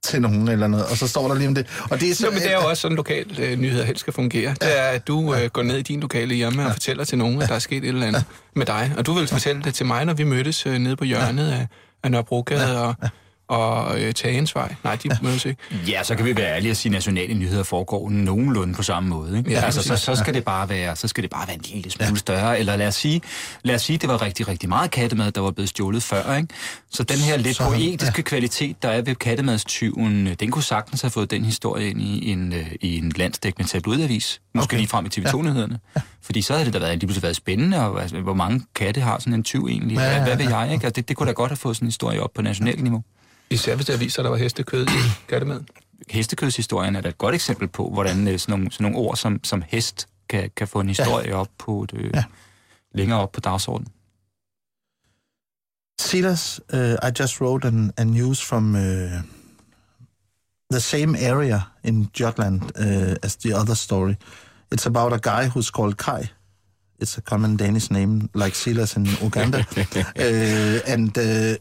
[0.04, 1.66] til nogen eller noget, og så står der lige om det.
[1.90, 4.00] Og det er så, Jo, men det er jo også sådan, lokal øh, nyheder helst
[4.00, 4.50] skal fungere.
[4.60, 7.42] Det er, at du øh, går ned i din lokale hjemme og fortæller til nogen,
[7.42, 8.24] at der er sket et eller andet
[8.56, 8.92] med dig.
[8.98, 11.66] Og du vil fortælle det til mig, når vi mødtes øh, nede på hjørnet af,
[12.02, 12.94] af Nørrebrogade og,
[13.48, 14.74] og øh, Tagensvej.
[14.84, 15.62] Nej, de mødes ikke.
[15.88, 19.08] Ja, så kan vi være ærlige og sige, at nationale nyheder foregår nogenlunde på samme
[19.08, 19.38] måde.
[19.38, 19.50] Ikke?
[19.50, 21.90] Ja, altså, så, så, skal det bare være, så skal det bare være en lille
[21.90, 22.14] smule ja.
[22.16, 22.58] større.
[22.58, 23.20] Eller lad os sige,
[23.62, 26.36] lad os sige, det var rigtig, rigtig meget kattemad, der var blevet stjålet før.
[26.36, 26.48] Ikke?
[26.90, 28.22] Så den her lidt Så- poetiske ja.
[28.22, 32.52] kvalitet, der er ved kattemadstyven, den kunne sagtens have fået den historie ind i en,
[32.52, 34.40] øh, i en landsdækkende tabloidavis.
[34.54, 34.76] Måske Okay.
[34.78, 35.78] lige frem i TV2-nyhederne.
[35.96, 36.00] Ja.
[36.22, 39.00] Fordi så havde det da været, lige pludselig været spændende, og altså, hvor mange katte
[39.00, 39.96] har sådan en tyv egentlig.
[39.96, 40.72] Ja, Ja, ja, hvad, hvad ved jeg?
[40.72, 40.84] Ikke?
[40.86, 43.02] Altså, det, det kunne da godt have fået sådan en historie op på nationalt niveau.
[43.50, 45.68] Især hvis der viser, at der var hestekød i kattemaden.
[46.10, 49.44] hestekødshistorien er da et godt eksempel på, hvordan øh, sådan nogle, sådan nogle ord som,
[49.44, 51.34] som hest kan, kan få en historie ja.
[51.36, 52.10] op på et, øh, Ja.
[52.18, 52.24] ja.
[52.94, 53.92] længere op på dagsordenen.
[56.00, 58.80] Silas, uh, I just wrote an, a news from uh,
[60.70, 64.14] the same area in Jutland uh, as the other story.
[64.74, 66.28] It's about a guy who's called Kai.
[67.02, 69.58] It's a common Danish name, like Silas in Uganda.
[69.58, 71.56] uh, and uh,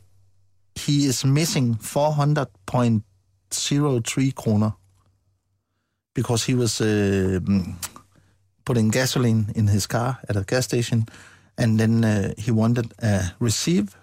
[0.78, 4.74] he is missing 400.03 kroner
[6.14, 7.40] because he was uh,
[8.66, 11.06] putting gasoline in his car at a gas station
[11.58, 13.96] and then uh, he wanted a receive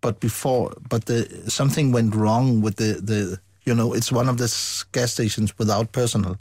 [0.00, 4.38] but before but the something went wrong with the the you know it's one of
[4.38, 4.46] the
[4.92, 6.38] gas stations without personal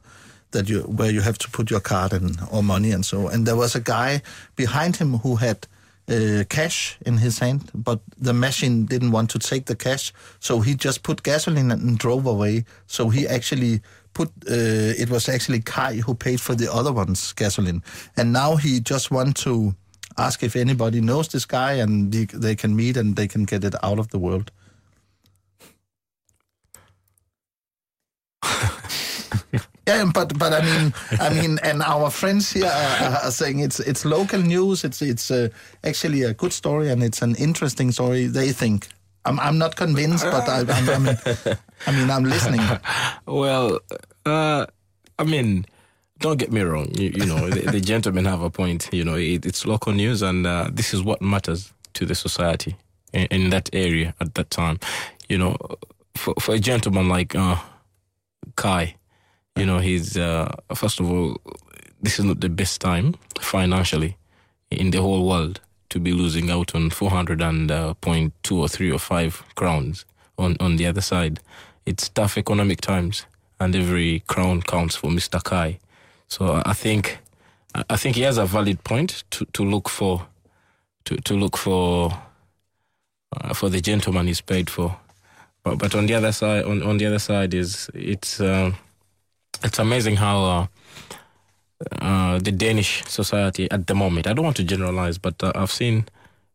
[0.51, 3.45] that you where you have to put your card and or money and so and
[3.45, 4.21] there was a guy
[4.55, 5.67] behind him who had
[6.09, 10.61] uh, cash in his hand but the machine didn't want to take the cash so
[10.61, 13.81] he just put gasoline and drove away so he actually
[14.13, 17.83] put uh, it was actually Kai who paid for the other one's gasoline
[18.15, 19.75] and now he just want to
[20.17, 23.63] ask if anybody knows this guy and they, they can meet and they can get
[23.63, 24.51] it out of the world.
[29.87, 33.79] yeah, but but I mean, I mean, and our friends here are, are saying it's
[33.79, 34.83] it's local news.
[34.83, 35.47] It's it's uh,
[35.83, 38.27] actually a good story and it's an interesting story.
[38.27, 38.89] They think.
[39.25, 41.17] I'm I'm not convinced, but I I'm, I mean,
[41.87, 42.61] I mean I'm listening.
[43.25, 43.79] Well,
[44.25, 44.65] uh,
[45.19, 45.65] I mean,
[46.19, 46.87] don't get me wrong.
[46.95, 48.89] You, you know, the, the gentlemen have a point.
[48.93, 52.77] You know, it, it's local news, and uh, this is what matters to the society
[53.11, 54.79] in, in that area at that time.
[55.27, 55.57] You know,
[56.15, 57.57] for for a gentleman like uh,
[58.55, 58.95] Kai,
[59.57, 61.37] you know, he's uh, first of all,
[62.01, 64.17] this is not the best time financially
[64.69, 68.67] in the whole world to be losing out on 400 and uh, point two or
[68.67, 70.05] three or five crowns
[70.37, 71.39] on on the other side.
[71.85, 73.25] It's tough economic times,
[73.59, 75.43] and every crown counts for Mr.
[75.43, 75.79] Kai.
[76.27, 77.19] So I think
[77.73, 80.27] I I think he has a valid point to, to look for
[81.05, 82.11] to, to look for
[83.35, 84.97] uh, for the gentleman he's paid for.
[85.63, 88.71] But but on the other side on, on the other side is it's uh,
[89.63, 90.67] it's amazing how uh,
[92.01, 94.27] uh, the Danish society at the moment.
[94.27, 96.05] I don't want to generalize, but uh, I've seen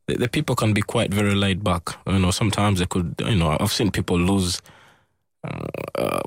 [0.07, 1.91] the, the people can be quite very laid back.
[2.07, 4.61] You know, sometimes they could, you know, I've seen people lose.
[5.45, 6.21] Uh, uh,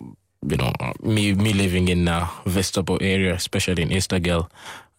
[0.48, 4.48] you know, me me living in uh, Vesterbo area, especially in Eastergale,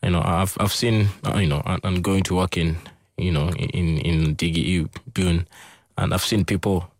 [0.03, 2.77] you know, I've I've seen, uh, you know, and going to work in,
[3.17, 5.47] you know, in in DGE Boone,
[5.97, 6.91] and I've seen people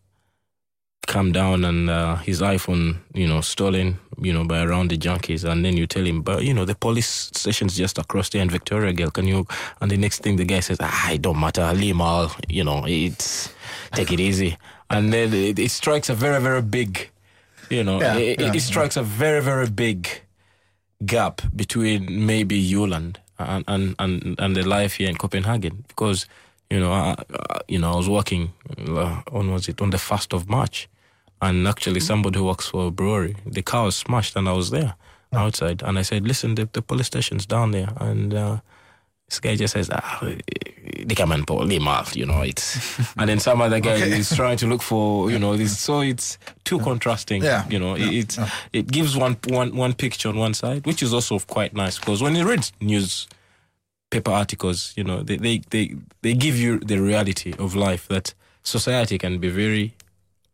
[1.07, 5.45] come down and uh, his iPhone, you know, stolen, you know, by around the junkies,
[5.45, 8.51] and then you tell him, but you know, the police station's just across there in
[8.51, 9.11] Victoria, girl.
[9.11, 9.47] Can you?
[9.81, 12.85] And the next thing the guy says, ah, it don't matter, leave all, you know,
[12.87, 13.53] it's
[13.93, 14.57] take it easy,
[14.91, 17.11] and then it, it strikes a very very big,
[17.71, 20.09] you know, Yeah, it, yeah, it strikes a very very big
[21.05, 26.27] gap between maybe Yuland and and and, and the life here in Copenhagen because.
[26.69, 27.15] You know, I,
[27.51, 28.53] I, you know, I was working.
[28.77, 29.81] Uh, when was it?
[29.81, 30.89] On the first of March,
[31.43, 34.71] and actually somebody who works for a brewery, the car was smashed and I was
[34.71, 34.95] there
[35.33, 35.83] outside.
[35.83, 37.89] And I said, listen, the, the police station's down there.
[37.99, 38.61] And uh,
[39.29, 43.29] this guy just says, ah, they come and pull him off, you know, it's, and
[43.29, 46.79] then some other guy is trying to look for, you know, this, so it's too
[46.79, 47.69] contrasting, Yeah.
[47.69, 48.39] you know, it, it's,
[48.73, 52.23] it gives one, one, one picture on one side, which is also quite nice because
[52.23, 53.27] when you read news
[54.11, 58.33] paper articles, you know, they, they, they, they give you the reality of life that
[58.63, 59.93] society can be very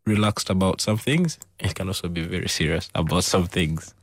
[0.05, 1.39] relaxed about some things.
[1.59, 3.93] It can also be very serious about some things.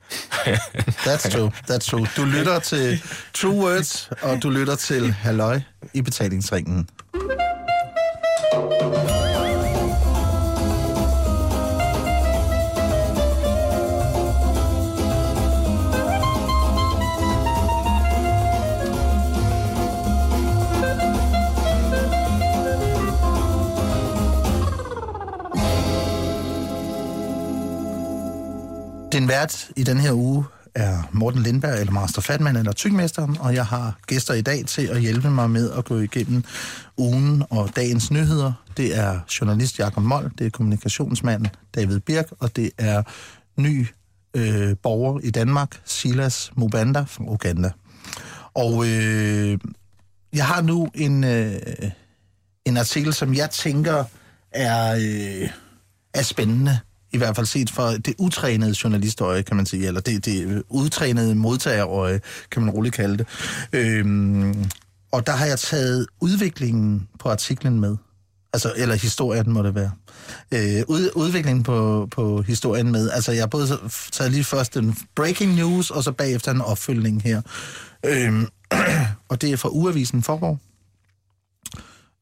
[1.05, 2.05] That's true, that's true.
[2.17, 5.61] Du lytter til True Words, og du lytter til Halløj
[5.95, 6.89] i betalingsringen.
[29.13, 30.45] Den vært i den her uge
[30.75, 34.87] er Morten Lindberg, eller Master Fatman, eller Tygmesteren, og jeg har gæster i dag til
[34.87, 36.45] at hjælpe mig med at gå igennem
[36.97, 38.53] ugen og dagens nyheder.
[38.77, 43.03] Det er journalist Jakob Mold, det er kommunikationsmand David Birk, og det er
[43.57, 43.87] ny
[44.37, 47.71] øh, borger i Danmark, Silas Mubanda fra Uganda.
[48.55, 49.59] Og øh,
[50.33, 51.61] jeg har nu en, øh,
[52.65, 54.05] en artikel, som jeg tænker
[54.53, 55.51] er, øh,
[56.15, 56.79] er spændende.
[57.13, 61.35] I hvert fald set fra det utrænede journalistøje, kan man sige, eller det, det udtrænede
[61.35, 62.21] modtagerøje,
[62.51, 63.27] kan man roligt kalde det.
[63.73, 64.65] Øhm,
[65.13, 67.97] og der har jeg taget udviklingen på artiklen med.
[68.53, 69.91] Altså, eller historien må det være.
[70.53, 73.11] Øh, ud, udviklingen på, på historien med.
[73.11, 73.79] Altså, jeg har både
[74.13, 77.43] taget lige først en breaking news, og så bagefter en opfølgning her.
[78.07, 78.47] Øhm,
[79.31, 80.59] og det er fra Uavisen Forborg.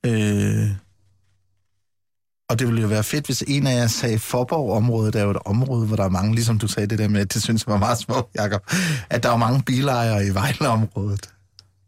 [0.07, 0.71] Øh,
[2.49, 5.37] og det ville jo være fedt, hvis en af jer sagde Forborg-området er jo et
[5.45, 7.79] område, hvor der er mange, ligesom du sagde det der med, det synes jeg var
[7.79, 8.63] meget smukt, Jacob,
[9.11, 11.31] at der er mange bilejere i Vejle-området.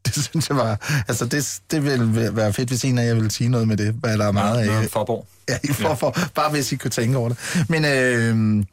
[0.07, 1.05] Det synes jeg var...
[1.09, 3.95] Altså, det, det ville være fedt, hvis en af jer ville sige noget med det,
[3.95, 4.91] hvad der er meget af.
[4.91, 5.27] Forborg.
[5.49, 7.39] Ja, i for, for, bare hvis I kunne tænke over det.
[7.69, 8.65] Men øh,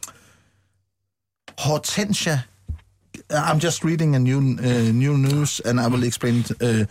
[1.57, 2.41] Hortensia,
[3.33, 6.51] I'm just reading a new, uh, new news, and I will explain it.
[6.63, 6.85] Uh,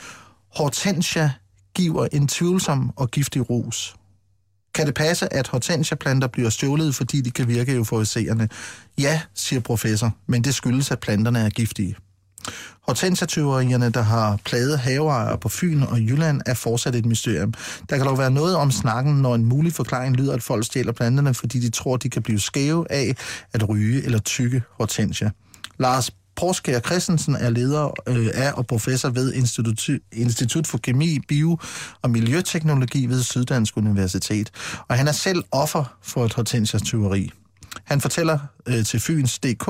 [0.57, 1.31] Hortensia
[1.75, 3.97] giver en tvivlsom og giftig ros.
[4.77, 8.49] Kan det passe, at hortensiaplanter bliver stjålet, fordi de kan virke euforiserende?
[8.99, 11.97] Ja, siger professor, men det skyldes, at planterne er giftige.
[12.83, 17.55] Hortensiatyverierne, der har plaget haveejere på Fyn og Jylland, er fortsat et mysterium.
[17.91, 20.93] Der kan dog være noget om snakken, når en mulig forklaring lyder, at folk stjæler
[20.93, 23.17] planterne, fordi de tror, de kan blive skæve af
[23.53, 25.31] at ryge eller tykke hortensia.
[25.79, 31.59] Lars Porskær Christensen er leder øh, af og professor ved Institut, Institut for Kemi, Bio
[32.03, 34.51] og Miljøteknologi ved Syddansk Universitet.
[34.89, 37.31] Og han er selv offer for et hortensiatyveri.
[37.85, 39.69] Han fortæller øh, til Fyns DK,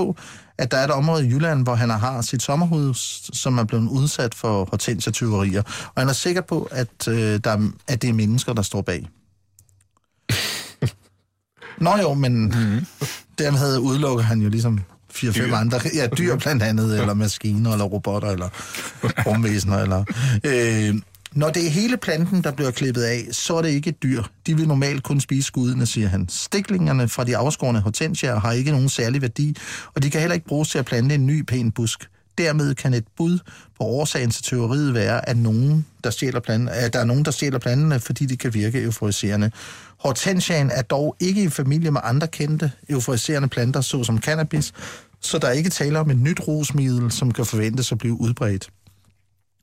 [0.59, 3.89] at der er et område i Jylland, hvor han har sit sommerhus, som er blevet
[3.89, 5.63] udsat for hortensiatyverier.
[5.95, 8.83] Og han er sikker på, at, øh, der, er- at det er mennesker, der står
[8.83, 9.09] bag.
[11.81, 12.87] Nå jo, men mm-hmm.
[13.39, 14.81] dermed udelukker han jo ligesom
[15.17, 15.81] fire-fem andre.
[15.95, 18.49] Ja, dyr blandt andet, eller maskiner, eller robotter, eller
[19.27, 19.79] rumvæsener.
[19.79, 20.05] Eller,
[20.45, 20.95] øh,
[21.37, 24.23] når det er hele planten, der bliver klippet af, så er det ikke et dyr.
[24.47, 26.29] De vil normalt kun spise skuddene, siger han.
[26.29, 29.57] Stiklingerne fra de afskårne hortensier har ikke nogen særlig værdi,
[29.95, 32.09] og de kan heller ikke bruges til at plante en ny pæn busk.
[32.39, 33.39] Dermed kan et bud
[33.79, 37.31] på årsagen til teoriet være, at, nogen, der, stjæler planten, at der er nogen, der
[37.31, 39.51] stjæler planterne, fordi de kan virke euforiserende.
[39.99, 44.73] Hortensiaen er dog ikke i familie med andre kendte euforiserende planter, såsom cannabis,
[45.21, 48.71] så der er ikke tale om et nyt rusmiddel, som kan forventes at blive udbredt.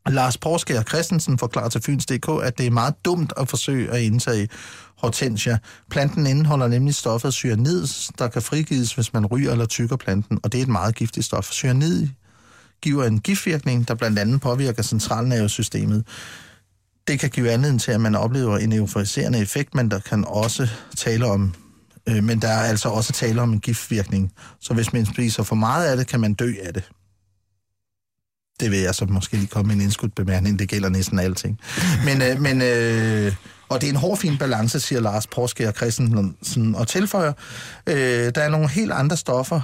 [0.08, 4.50] Lars Porskær Christensen forklarer til Fyns.dk, at det er meget dumt at forsøge at indtage
[4.98, 5.58] hortensia.
[5.89, 7.88] Planten indeholder nemlig stoffet cyanid,
[8.18, 11.26] der kan frigives, hvis man ryger eller tykker planten, og det er et meget giftigt
[11.26, 11.52] stof.
[11.52, 12.08] Cyanid
[12.82, 16.06] giver en giftvirkning, der blandt andet påvirker centralnervesystemet.
[17.08, 20.70] Det kan give anledning til, at man oplever en euforiserende effekt, men der kan også
[20.98, 21.54] tale om,
[22.10, 24.32] øh, men der er altså også tale om en giftvirkning.
[24.60, 26.84] Så hvis man spiser for meget af det, kan man dø af det.
[28.60, 30.60] Det vil jeg så måske lige komme med en indskudt bemærkning.
[30.60, 31.60] Det gælder næsten alting.
[32.06, 33.36] Men, øh, men øh,
[33.70, 37.34] og det er en hård fin balance, siger Lars Porskær Christensen, og tilføjer,
[37.88, 39.62] øh, der er nogle helt andre stoffer,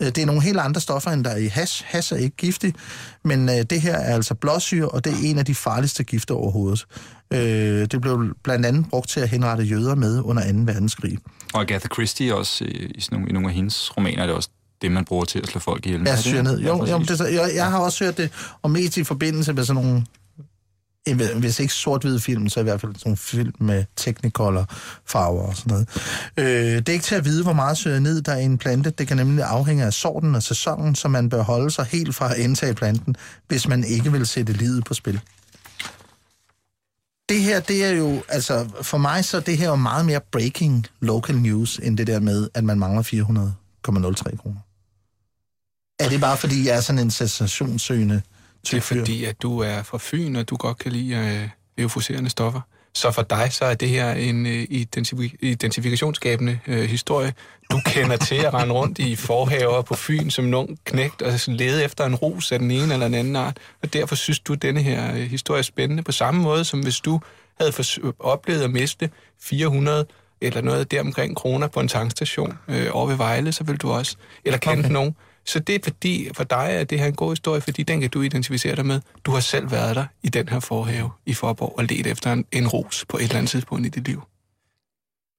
[0.00, 1.84] det er nogle helt andre stoffer, end der er i hash.
[1.86, 2.74] Hash er ikke giftig,
[3.24, 6.34] men øh, det her er altså blåsyre, og det er en af de farligste gifter
[6.34, 6.86] overhovedet.
[7.32, 7.38] Øh,
[7.90, 10.58] det blev blandt andet brugt til at henrette jøder med under 2.
[10.64, 11.18] verdenskrig.
[11.54, 14.34] Og Agatha Christie også, øh, i, sådan nogle, i nogle af hendes romaner, er det
[14.36, 14.48] også
[14.82, 16.02] det, man bruger til at slå folk ihjel.
[16.06, 16.58] Ja, det- syre ned.
[16.60, 18.30] Ja, Jo, jo, det, jeg, jeg har også hørt det,
[18.62, 20.04] og mest i forbindelse med sådan nogle,
[21.14, 24.66] hvis ikke sort-hvid film, så i hvert fald sådan nogle film med technicolor
[25.06, 25.88] farver og sådan noget.
[26.36, 28.58] Øh, det er ikke til at vide, hvor meget syre ned der er i en
[28.58, 28.90] plante.
[28.90, 32.32] Det kan nemlig afhænge af sorten og sæsonen, så man bør holde sig helt fra
[32.32, 33.16] at indtage planten,
[33.48, 35.20] hvis man ikke vil sætte livet på spil.
[37.28, 40.20] Det her, det er jo, altså for mig så er det her jo meget mere
[40.32, 44.60] breaking local news, end det der med, at man mangler 400,03 kroner.
[45.98, 48.22] Er det bare, fordi jeg er sådan en sensationssøgende
[48.70, 51.48] det er fordi, at du er fra Fyn, og du godt kan lide øh,
[51.78, 52.60] euforiserende stoffer.
[52.94, 57.34] Så for dig, så er det her en øh, identifi- identifikationsskabende øh, historie.
[57.70, 61.32] Du kender til at rende rundt i forhaver på Fyn som en ung knægt og
[61.46, 63.56] lede efter en ros af den ene eller den anden art.
[63.82, 66.02] Og derfor synes du, at denne her øh, historie er spændende.
[66.02, 67.20] På samme måde som hvis du
[67.60, 67.72] havde
[68.18, 70.06] oplevet at miste 400
[70.40, 74.16] eller noget deromkring kroner på en tankstation øh, over ved Vejle, så vil du også,
[74.44, 74.90] eller kende okay.
[74.90, 75.16] nogen.
[75.46, 78.10] Så det er fordi, for dig er det her en god historie, fordi den kan
[78.10, 79.00] du identificere dig med.
[79.24, 82.44] Du har selv været der i den her forhave i Forborg og let efter en,
[82.52, 84.22] en ros på et eller andet tidspunkt i dit liv.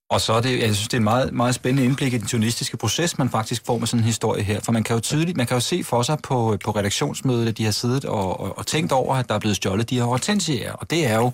[0.10, 2.28] Og så er det, jeg synes, det er en meget, meget spændende indblik i den
[2.28, 4.60] journalistiske proces, man faktisk får med sådan en historie her.
[4.63, 7.58] For man kan jo tydeligt, man kan jo se for sig på, på redaktionsmødet, at
[7.58, 10.04] de har siddet og, og, og tænkt over, at der er blevet stjålet de her
[10.04, 10.74] hortensier.
[10.74, 11.32] Og det er jo,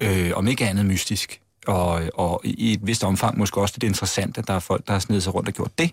[0.00, 1.40] øh, om ikke andet, mystisk.
[1.66, 4.92] Og, og i et vist omfang måske også lidt interessant, at der er folk, der
[4.92, 5.90] har snedet sig rundt og gjort det.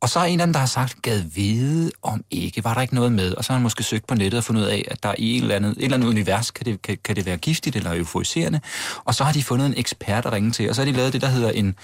[0.00, 2.80] Og så er en af dem, der har sagt, gad vide om ikke, var der
[2.80, 3.32] ikke noget med?
[3.34, 5.36] Og så har han måske søgt på nettet og fundet ud af, at der i
[5.36, 7.94] et eller andet, et eller andet univers kan det, kan, kan det være giftigt eller
[7.94, 8.60] euforiserende.
[9.04, 11.12] Og så har de fundet en ekspert at ringe til, og så har de lavet
[11.12, 11.74] det, der hedder en,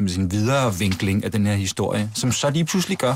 [0.00, 3.14] en videre vinkling af den her historie, som så lige pludselig gør,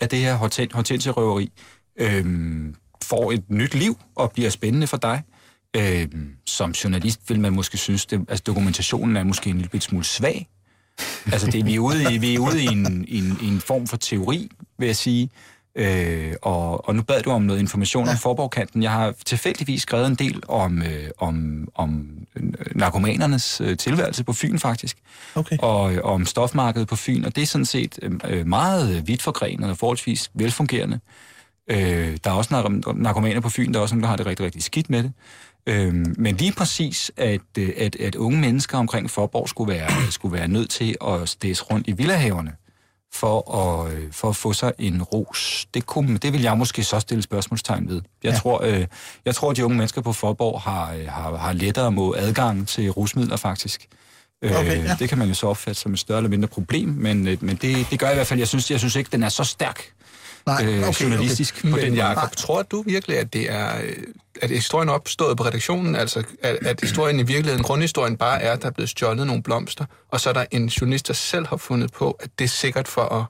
[0.00, 1.50] at det her horten- hortensierøveri
[1.96, 5.22] øhm, får et nyt liv og bliver spændende for dig.
[5.76, 10.04] Øhm, som journalist vil man måske synes, det, altså dokumentationen er måske en lille smule
[10.04, 10.48] svag.
[11.32, 13.60] Altså det, vi er ude i, vi er ude i, en, i, en, i en
[13.60, 15.30] form for teori, vil jeg sige.
[15.76, 18.10] Øh, og, og nu bad du om noget information ja.
[18.10, 18.82] om Forborgkanten.
[18.82, 22.42] Jeg har tilfældigvis skrevet en del om, øh, om, om øh,
[22.74, 24.96] narkomanernes øh, tilværelse på Fyn, faktisk.
[25.34, 25.56] Okay.
[25.58, 29.70] Og, øh, om stofmarkedet på Fyn, og det er sådan set øh, meget vidt forgrenet
[29.70, 31.00] og forholdsvis velfungerende.
[31.70, 34.26] Øh, der er også nar- narkomaner på Fyn, der er også nogen, der har det
[34.26, 35.12] rigtig, rigtig skidt med det.
[35.66, 40.38] Øh, men lige præcis, at, øh, at, at unge mennesker omkring Forborg skulle være, skulle
[40.38, 42.52] være nødt til at stæse rundt i villahaverne
[43.14, 45.66] for at, øh, for at få sig en ros.
[45.74, 48.02] Det, kunne, det vil jeg måske så stille spørgsmålstegn ved.
[48.22, 48.38] Jeg, Ja.
[48.38, 48.86] tror, øh,
[49.24, 52.68] jeg tror, at de unge mennesker på Forborg har, øh, har, har lettere mod adgang
[52.68, 53.86] til rusmidler, faktisk.
[54.42, 54.96] Øh, Okay, ja.
[54.98, 57.56] Det kan man jo så opfatte som et større eller mindre problem, men, øh, men
[57.56, 59.82] det, det gør i hvert fald, jeg synes, jeg synes ikke, den er så stærk
[60.46, 61.70] Nej, øh, okay, journalistisk okay.
[61.70, 61.94] på Men den.
[61.94, 63.70] Jacob, tror du virkelig, at det er,
[64.42, 65.96] at historien er opstået på redaktionen?
[65.96, 69.42] Altså, at, at historien i virkeligheden, grundhistorien bare er, at der er blevet stjålet nogle
[69.42, 72.48] blomster, og så er der en journalist, der selv har fundet på, at det er
[72.48, 73.24] sikkert for at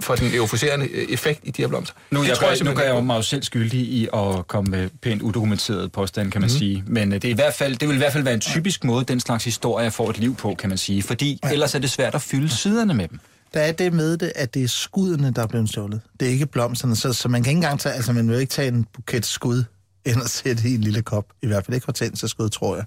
[0.00, 1.94] for den euforiserende øh, effekt i de her blomster.
[2.10, 4.08] Nu, Det jeg tror gør, nu gør jeg ikke jo mig jo selv skyldig i
[4.14, 6.58] at komme med pænt udokumenteret påstand, kan man mm.
[6.58, 6.84] sige.
[6.86, 8.84] Men øh, det, er i hvert fald, det vil i hvert fald være en typisk
[8.84, 11.02] måde, den slags historier får et liv på, kan man sige.
[11.02, 13.20] Fordi ellers er det svært at fylde siderne med dem.
[13.54, 16.00] Der er det med det, at det er skuddene, der er blevet stjålet.
[16.20, 18.50] Det er ikke blomsterne, så, så man kan ikke engang tage, altså man vil ikke
[18.50, 19.64] tage en buket skud,
[20.04, 21.24] end at sætte i en lille kop.
[21.42, 22.84] I hvert fald ikke hortensiaskud, tror jeg.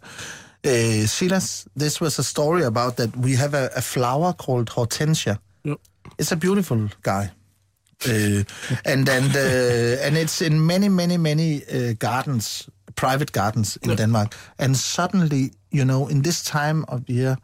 [0.67, 5.36] Uh, Silas, this was a story about that we have a, a flower called hortensia.
[5.65, 5.78] Yep.
[6.21, 7.28] It's a beautiful guy.
[8.08, 8.43] Uh,
[8.86, 14.36] and and uh, and it's in many many many uh, gardens, private gardens in Denmark.
[14.60, 17.38] And suddenly, you know, in this time of year,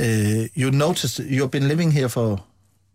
[0.00, 2.38] uh, you notice you've been living here for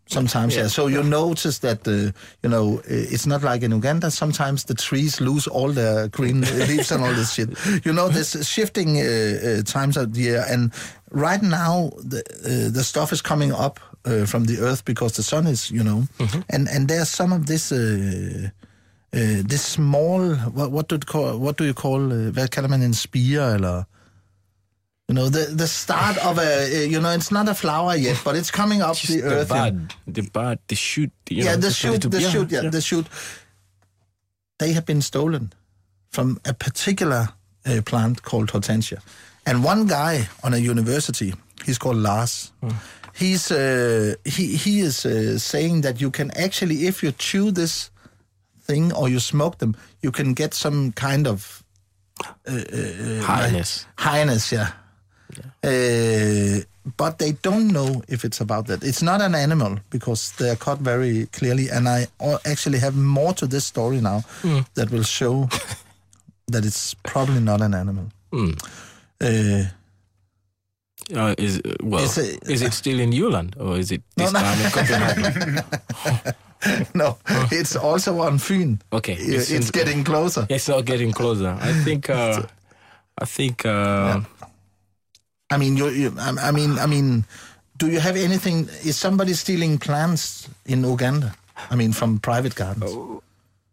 [0.08, 0.68] sometimes, yeah.
[0.68, 2.12] So you notice that uh,
[2.44, 2.82] you know uh,
[3.14, 4.12] it's not like in Uganda.
[4.12, 7.50] Sometimes the trees lose all their green leaves and all this shit.
[7.86, 10.72] You know, there's shifting uh, uh, times of the year, and
[11.12, 15.24] right now the uh, the stuff is coming up uh, from the earth because the
[15.24, 16.08] sun is, you know,
[16.50, 17.72] and and there's some of this.
[19.48, 22.00] This small, what, what do you call, what do you call,
[22.32, 23.84] hvad kalder man en spire, eller,
[25.08, 28.20] you know, the, the start of a, uh, you know, it's not a flower yet,
[28.24, 29.50] but it's coming up Just the the earth.
[29.50, 31.12] bud, the bud, the shoot.
[31.30, 33.06] You yeah, know, the shoot, the shoot, yeah, the shoot.
[34.58, 35.54] They have been stolen
[36.10, 37.30] from a particular
[37.66, 39.00] uh, plant called hortensia.
[39.46, 41.34] And one guy on a university,
[41.66, 42.52] he's called Lars.
[43.14, 47.92] He's uh, he he is uh, saying that you can actually, if you chew this
[48.60, 51.64] thing or you smoke them, you can get some kind of
[52.48, 53.86] Highness.
[53.98, 54.72] highness, yeah.
[55.66, 56.62] Uh,
[56.98, 58.84] but they don't know if it's about that.
[58.84, 62.08] It's not an animal because they are caught very clearly, and I
[62.46, 64.22] actually have more to this story now
[64.76, 65.50] that will show
[66.52, 68.06] that it's probably not an animal.
[69.22, 69.64] Uh,
[71.14, 74.40] Uh, is well, It's a- is it still in Newland or is it this no.
[74.40, 75.64] time in Copenhagen?
[76.96, 77.18] no,
[77.52, 78.80] it's also on Fyn.
[78.92, 80.46] Okay, Uh, it's It's, in- getting closer.
[80.50, 81.54] It's all getting closer.
[81.62, 82.10] I think.
[82.10, 82.42] Uh,
[83.22, 83.66] I think.
[83.66, 84.22] Uh,
[85.50, 87.26] I mean, you, you I, I mean, I mean,
[87.78, 88.68] do you have anything?
[88.84, 91.36] Is somebody stealing plants in Uganda?
[91.70, 92.96] I mean, from private gardens.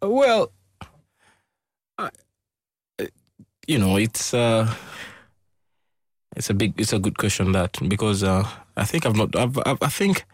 [0.00, 0.52] Well,
[1.98, 2.10] I,
[2.98, 3.06] uh,
[3.66, 4.72] you know, it's uh,
[6.36, 8.46] it's a big, it's a good question that because uh,
[8.76, 10.24] I think I've not, I've, I've, I think,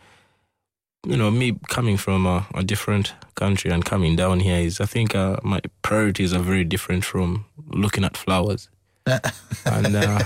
[1.06, 4.86] you know, me coming from a, a different country and coming down here is, I
[4.86, 8.68] think, uh, my priorities are very different from looking at flowers.
[9.06, 10.20] and uh,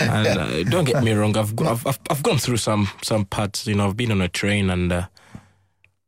[0.00, 3.66] and uh, don't get me wrong, I've, I've I've I've gone through some some parts.
[3.66, 4.92] You know, I've been on a train and.
[4.92, 5.06] Uh,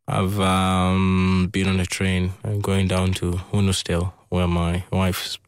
[0.08, 5.38] I've um, been on a train and going down to Hunustel, where my wife's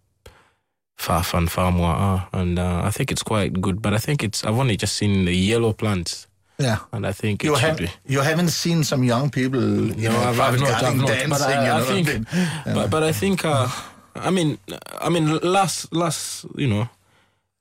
[0.96, 3.82] Faf and Farmwa are, and uh, I think it's quite good.
[3.82, 6.28] But I think it's I've only just seen the yellow plants,
[6.58, 6.78] Yeah.
[6.92, 7.90] and I think You have be.
[8.06, 11.08] you haven't seen some young people, you know, I've, I've not, I've not.
[11.08, 11.30] dancing.
[11.30, 12.62] But I, you I think, yeah.
[12.74, 13.68] but, but I think, uh,
[14.14, 14.58] I mean,
[15.00, 16.88] I mean, last, last, you know,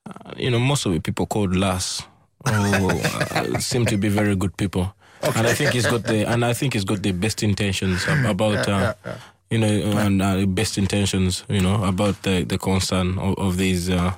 [0.06, 2.06] uh, you know, most of the people called last
[2.46, 2.90] oh,
[3.32, 4.94] uh, seem to be very good people,
[5.36, 8.26] and I think he's got the, and I think he's got the best intentions ab-
[8.26, 8.94] about, uh,
[9.50, 13.90] you know, and uh, best intentions, you know, about the the concern of, of these.
[13.90, 14.14] Uh,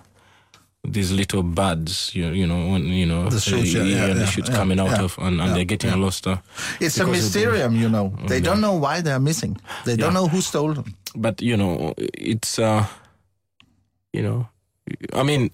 [0.87, 4.49] these little buds, you, you know, when, you know, The shoots, yeah, yeah, yeah, shoots
[4.49, 5.95] yeah, coming out yeah, of, and, and yeah, they're getting yeah.
[5.95, 6.27] lost.
[6.27, 6.37] Uh,
[6.79, 8.13] It's a the- mysterium, you know.
[8.27, 8.43] They Yeah.
[8.53, 9.57] don't know why they're missing.
[9.85, 10.93] They don't know who stole them.
[11.15, 12.85] but you know it's uh
[14.13, 14.47] you know
[15.13, 15.49] i mean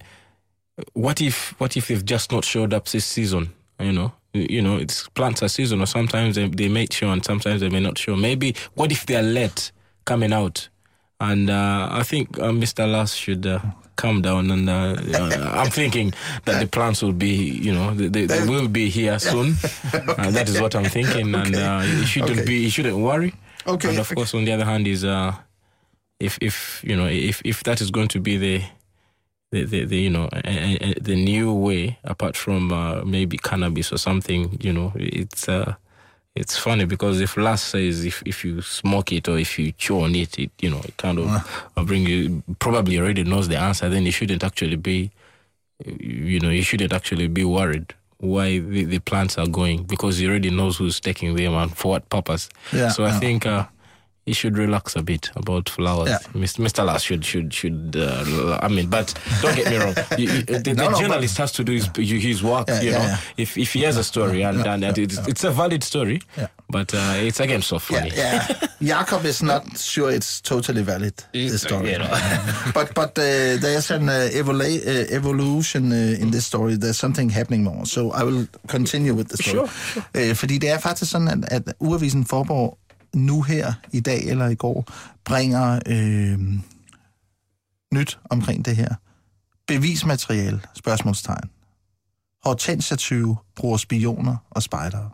[0.94, 3.54] what if what if they've just not showed up this season?
[3.80, 7.24] You know you you know it's plants are seasonal sometimes they, they may show and
[7.24, 8.16] sometimes they may not show.
[8.16, 9.72] Maybe what if they're late
[10.06, 10.70] coming out?
[11.20, 13.60] And uh, i think uh, mr Lass should uh,
[13.96, 16.12] calm down and uh, uh, i'm thinking
[16.46, 19.56] that the plants will be you know they, they, they will be here soon.
[19.94, 22.46] Uh, that is what i'm thinking and uh, he shouldn't Okay.
[22.46, 23.34] be you shouldn't worry.
[23.68, 23.90] Okay.
[23.90, 25.32] and of course, on the other hand, is uh,
[26.20, 28.64] if if you know if if that is going to be the
[29.52, 33.92] the, the, the you know a, a, the new way apart from uh, maybe cannabis
[33.92, 35.76] or something, you know, it's uh,
[36.36, 40.02] it's funny because if Last says if if you smoke it or if you chew
[40.02, 41.26] on it, it you know it kind of
[41.76, 43.90] will bring you probably already knows the answer.
[43.90, 45.12] Then you shouldn't actually be
[45.86, 50.28] you know, you shouldn't actually be worried why the, the plants are going because he
[50.28, 52.50] already knows who's taking them and for what purpose.
[52.72, 53.20] Yeah, so I yeah.
[53.20, 53.66] think uh,
[54.32, 56.10] he should relax a bit about flowers.
[56.10, 56.42] Yeah.
[56.44, 56.60] Mr.
[56.66, 56.82] Mr.
[56.86, 57.96] Lass should should should.
[57.96, 59.08] Uh, I mean, but
[59.42, 59.96] don't get me wrong.
[60.22, 61.86] You, you, the, the No, no, journalist has to do his
[62.30, 62.66] his work.
[62.70, 65.52] Yeah, you yeah, know, if if he has a story and, and it's, it's a
[65.62, 66.20] valid story,
[66.76, 68.12] but uh, it's again so funny.
[68.18, 68.48] yeah.
[68.92, 71.92] Jakob is not sure it's totally valid, this story.
[71.92, 72.10] you know.
[72.78, 73.24] but but uh,
[73.64, 76.74] there's an uh, evolu- uh, evolution uh, in this story.
[76.78, 77.86] There's something happening more.
[77.86, 79.68] So I will continue with the story.
[79.68, 82.78] Sure, Øh, fordi det er faktisk sådan, at, at Urevisen Forborg
[83.16, 84.86] nu her, i dag eller i går,
[85.26, 86.40] bringer øh,
[87.94, 88.96] nyt omkring det her.
[89.68, 91.50] Bevismateriale, spørgsmålstegn.
[92.44, 95.10] Hortensia 20 bruger spioner og spejdere.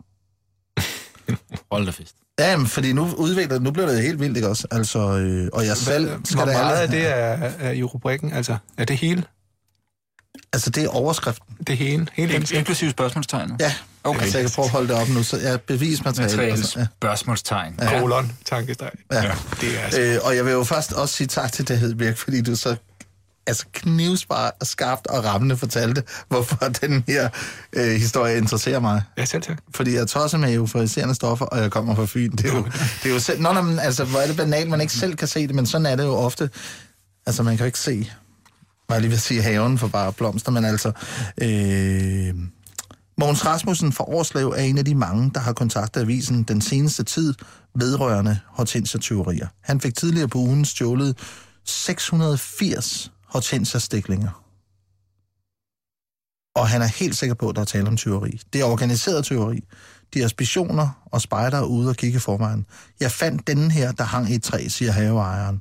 [1.72, 2.16] Hold da fest.
[2.38, 4.66] Ja, men fordi nu udvikler nu bliver det helt vildt, ikke også?
[4.70, 8.32] Altså, øh, og jeg selv Hvor skal da meget af det er, er i rubrikken?
[8.32, 9.24] Altså, er det hele?
[10.52, 11.54] Altså, det er overskriften.
[11.66, 12.06] Det hele?
[12.14, 13.56] Hele den Inklusive spørgsmålstegnet?
[13.60, 13.74] Ja,
[14.04, 14.28] Okay.
[14.28, 15.22] så jeg kan prøve at holde det op nu.
[15.22, 16.36] Så ja, bevismateriale.
[16.36, 16.86] Materiale Altså, ja.
[16.96, 17.74] spørgsmålstegn.
[18.00, 18.90] kolon, tankestreg.
[19.12, 19.22] Ja.
[19.60, 20.00] Det er altså...
[20.00, 22.76] Øh, og jeg vil jo først også sige tak til David Birk, fordi du så
[23.46, 27.28] altså knivsbar, skarpt og rammende fortalte, hvorfor den her
[27.72, 29.02] øh, historie interesserer mig.
[29.18, 29.58] Ja, selv tak.
[29.74, 32.30] Fordi jeg tosser med euforiserende stoffer, og jeg kommer fra Fyn.
[32.30, 32.64] Det er jo,
[33.02, 33.40] det er jo selv...
[33.40, 35.66] Nå, nå, men, altså, hvor er det banalt, man ikke selv kan se det, men
[35.66, 36.50] sådan er det jo ofte.
[37.26, 38.12] Altså, man kan jo ikke se,
[38.88, 40.92] var jeg lige ved at sige haven for bare blomster, men altså...
[41.42, 42.34] Øh,
[43.20, 47.02] Mogens Rasmussen fra Årslev er en af de mange, der har kontaktet avisen den seneste
[47.02, 47.34] tid
[47.74, 49.48] vedrørende hortensia-tyverier.
[49.60, 51.18] Han fik tidligere på ugen stjålet
[51.64, 54.44] 680 hortensia-stiklinger.
[56.56, 58.40] Og han er helt sikker på, at der er tale om tyveri.
[58.52, 59.64] Det er organiseret tyveri.
[60.14, 62.66] De har spioner og spejdere ude og kigge forvejen.
[63.00, 65.60] Jeg fandt denne her, der hang i et træ, siger haveejeren,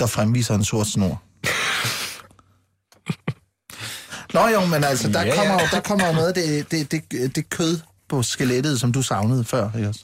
[0.00, 1.22] der fremviser en sort snor.
[4.34, 5.34] Nå jo, men altså, der, ja.
[5.34, 8.92] kommer, jo, der kommer jo noget af det, det, det, det kød på skelettet, som
[8.92, 10.00] du savnede før, ikke også?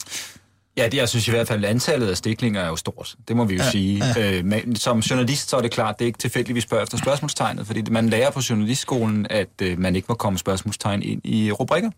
[0.79, 3.15] Ja, det, jeg synes i hvert fald, antallet af stiklinger er jo stort.
[3.29, 4.05] Det må vi jo ja, sige.
[4.17, 4.39] Ja.
[4.39, 6.99] Øh, men som journalist, så er det klart, det er ikke tilfældigt, vi spørger efter
[6.99, 11.53] spørgsmålstegnet, fordi man lærer på journalistskolen, at øh, man ikke må komme spørgsmålstegn ind i
[11.53, 11.91] rubrikker,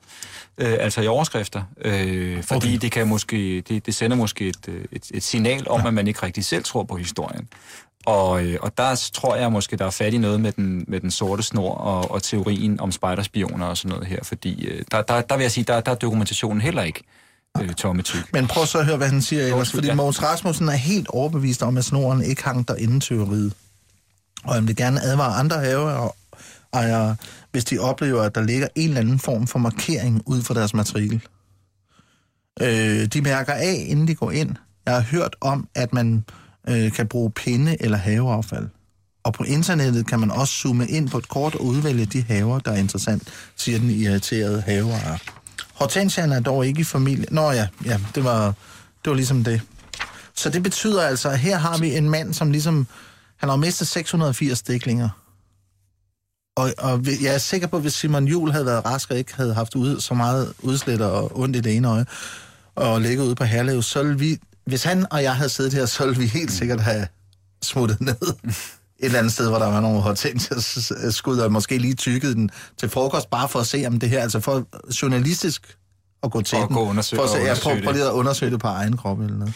[0.58, 1.62] øh, altså i overskrifter.
[1.84, 2.78] Øh, fordi okay.
[2.78, 5.86] det, kan måske, det, det sender måske et, øh, et, et signal om, ja.
[5.86, 7.48] at man ikke rigtig selv tror på historien.
[8.06, 11.00] Og, øh, og der tror jeg måske, der er fat i noget med den, med
[11.00, 15.02] den sorte snor og, og teorien om spejderspioner og sådan noget her, fordi øh, der,
[15.02, 17.04] der, der vil jeg sige, der, der er dokumentationen heller ikke
[17.60, 18.32] øh, tomme tyk.
[18.32, 19.94] Men prøv så at høre, hvad han siger ellers, fordi ja.
[19.94, 23.54] Mogens Rasmussen er helt overbevist om, at snoren ikke hang derinde teoriet.
[24.44, 27.16] Og han vil gerne advare andre haveejere,
[27.50, 30.74] hvis de oplever, at der ligger en eller anden form for markering ud for deres
[30.74, 31.22] matrikel.
[32.60, 34.56] Øh, de mærker af, inden de går ind.
[34.86, 36.24] Jeg har hørt om, at man
[36.68, 38.68] øh, kan bruge pinde eller haveaffald.
[39.24, 42.58] Og på internettet kan man også zoome ind på et kort og udvælge de haver,
[42.58, 43.22] der er interessant,
[43.56, 45.18] siger den irriterede haveejer.
[45.74, 47.26] Hortensian er dog ikke i familie.
[47.30, 48.46] Nå ja, ja det, var,
[49.04, 49.62] det var ligesom det.
[50.34, 52.86] Så det betyder altså, at her har vi en mand, som ligesom...
[53.36, 55.08] Han har mistet 680 stiklinger.
[56.56, 59.36] Og, og jeg er sikker på, at hvis Simon Jul havde været rask og ikke
[59.36, 62.06] havde haft ud, så meget udslæt og ondt i det ene øje,
[62.74, 64.38] og ligget ude på Herlev, så ville vi...
[64.70, 67.06] Hvis han og jeg havde siddet her, så ville vi helt sikkert have
[67.62, 68.16] smuttet ned
[69.00, 72.50] et eller andet sted, hvor der var nogle hortensias skud, og måske lige tykket den
[72.78, 74.66] til frokost, bare for at se, om det her, altså for
[75.02, 75.76] journalistisk
[76.22, 76.76] at gå til Og den.
[76.76, 77.94] gå undersøge- for at se, og ja, undersøge prøv, prøv det.
[78.00, 79.54] lige at undersøge det på egen krop eller noget.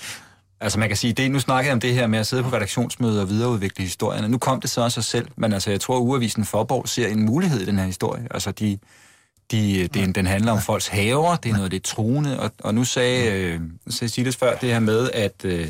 [0.61, 2.49] Altså man kan sige, det, nu snakker jeg om det her med at sidde på
[2.49, 4.29] redaktionsmøder og videreudvikle historierne.
[4.29, 7.07] Nu kom det så af sig selv, men altså jeg tror, at Uavisen Forborg ser
[7.09, 8.27] en mulighed i den her historie.
[8.31, 8.79] Altså de,
[9.51, 12.75] de, det, den handler om folks haver, det er noget, det er truende, og, og
[12.75, 15.69] nu sagde øh, Cecilis før det her med, at, øh,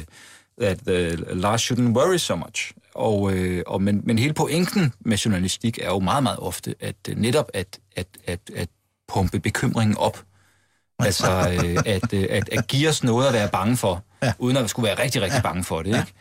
[0.61, 2.72] at øh, Lars shouldn't worry so much.
[2.95, 6.97] Og, øh, og, men, men hele pointen med journalistik er jo meget, meget ofte, at
[7.09, 8.68] øh, netop at, at, at, at
[9.09, 10.22] pumpe bekymringen op.
[10.99, 14.33] Altså øh, at, øh, at, at give os noget at være bange for, ja.
[14.39, 15.89] uden at skulle være rigtig, rigtig bange for det.
[15.89, 16.12] Ikke?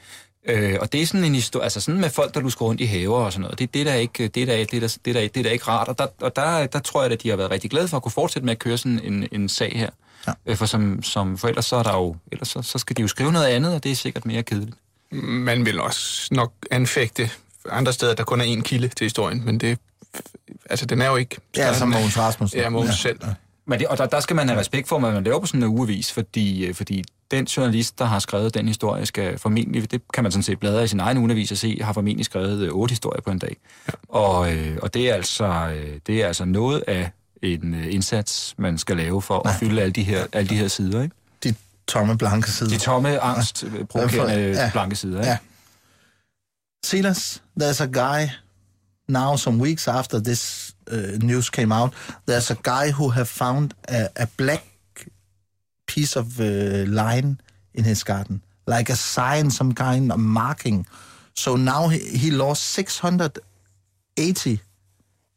[0.47, 2.85] Øh, og det er sådan en historie, altså sådan med folk, der lusker rundt i
[2.85, 4.87] haver og sådan noget, det, det, er da ikke, det, er da, det, er da,
[5.05, 7.11] det, er da, det er da ikke rart, og der, og der, der tror jeg,
[7.11, 9.27] at de har været rigtig glade for at kunne fortsætte med at køre sådan en,
[9.31, 9.89] en sag her.
[10.27, 10.33] Ja.
[10.45, 13.01] Øh, for som, som for ellers så er der jo, ellers så, så skal de
[13.01, 14.77] jo skrive noget andet, og det er sikkert mere kedeligt.
[15.21, 17.29] Man vil også nok anfægte
[17.69, 19.77] andre steder, der kun er én kilde til historien, men det...
[20.69, 21.37] Altså, den er jo ikke...
[21.57, 22.59] Ja, som Mogens Rasmussen.
[22.59, 22.95] Ja, Mogens Ja.
[22.95, 23.19] selv.
[23.65, 25.63] Men det, og der, der skal man have respekt for, hvad man laver på sådan
[25.63, 30.01] en ugevis, fordi, øh, fordi den journalist, der har skrevet den historie, skal formentlig, det
[30.13, 32.71] kan man sådan set bladre i sin egen ugevis og se, har formentlig skrevet øh,
[32.71, 33.57] otte historier på en dag.
[33.87, 33.93] Ja.
[34.09, 35.73] Og, øh, og det, er altså,
[36.07, 37.11] det er altså noget af
[37.41, 41.03] en indsats, man skal lave for at fylde alle de her, alle de her sider,
[41.03, 41.15] ikke?
[41.43, 41.55] De
[41.87, 42.69] tomme blanke sider.
[42.71, 44.63] De tomme, angst, provokerende Ja.
[44.63, 44.69] ja.
[44.73, 45.29] blanke sider, ikke?
[45.29, 45.37] Ja.
[46.85, 48.27] Silas, there's a guy
[49.07, 50.72] now, some weeks after this
[51.21, 51.93] news came out,
[52.25, 54.63] there's a guy who have found a, a black
[55.85, 57.39] piece of uh, line
[57.73, 60.85] in his garden, like a sign, some kind of marking.
[61.35, 64.59] So now he, he lost 680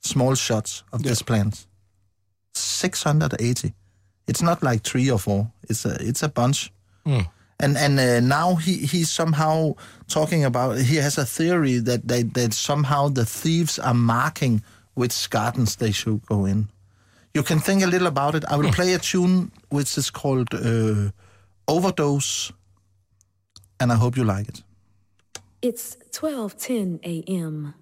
[0.01, 1.67] small shots of this plant.
[2.55, 3.75] 680.
[4.27, 5.51] It's not like three or four.
[5.69, 6.73] It's a it's a bunch.
[7.61, 9.75] And and uh, now he he's somehow
[10.09, 10.79] talking about.
[10.79, 14.63] He has a theory that that, that somehow the thieves are marking
[14.97, 16.69] which gardens they should go in.
[17.35, 18.45] You can think a little about it.
[18.49, 21.11] I will play a tune which is called uh,
[21.69, 22.51] Overdose,
[23.79, 24.63] and I hope you like it.
[25.61, 27.75] It's 12:10 a.m.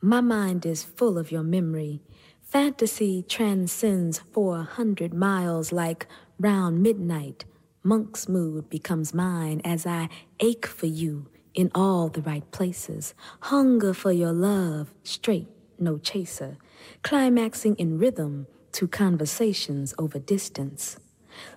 [0.00, 2.02] My mind is full of your memory.
[2.42, 6.06] Fantasy transcends 400 miles like
[6.38, 7.44] round midnight.
[7.82, 10.08] Monk's mood becomes mine as I
[10.40, 13.14] ache for you in all the right places.
[13.40, 15.48] Hunger for your love, straight,
[15.80, 16.56] no chaser.
[17.02, 20.98] Climaxing in rhythm to conversations over distance.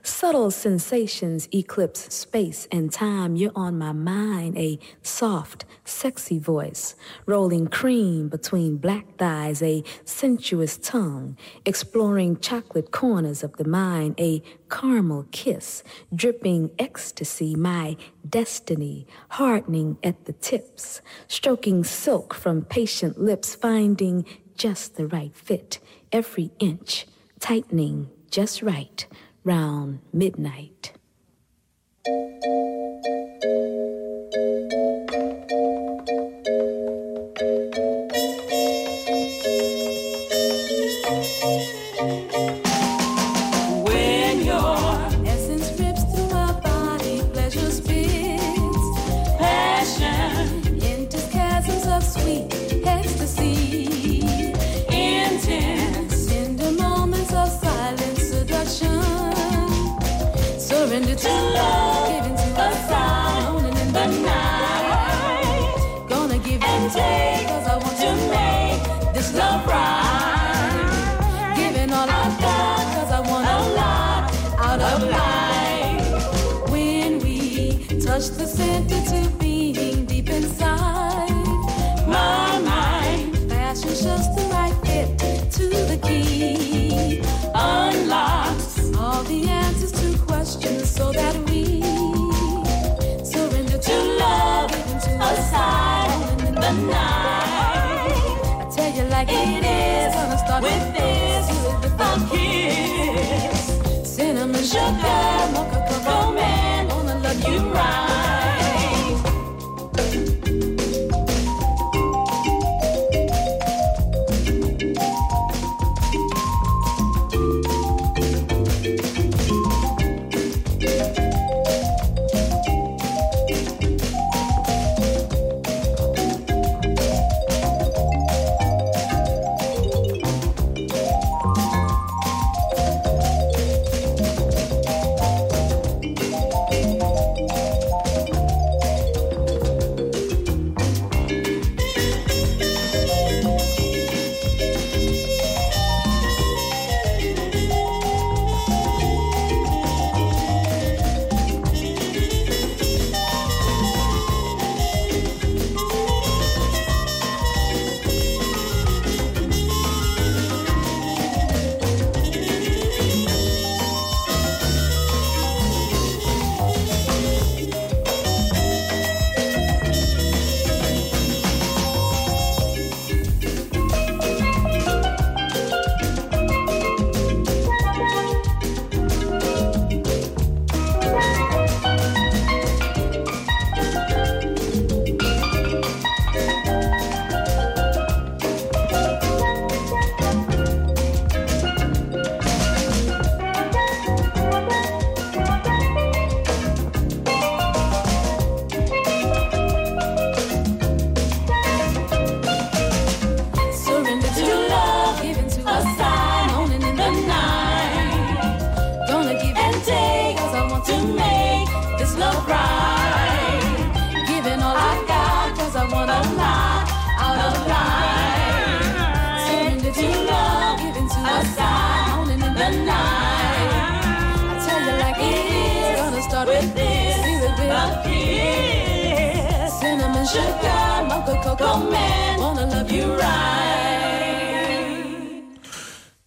[0.04, 3.36] Subtle sensations eclipse space and time.
[3.36, 10.78] You're on my mind, a soft, sexy voice, rolling cream between black thighs, a sensuous
[10.78, 19.98] tongue, exploring chocolate corners of the mind, a caramel kiss, dripping ecstasy, my destiny, hardening
[20.04, 24.26] at the tips, stroking silk from patient lips, finding
[24.56, 25.80] just the right fit,
[26.12, 27.08] every inch,
[27.40, 29.06] tightening just right
[29.44, 30.94] round midnight.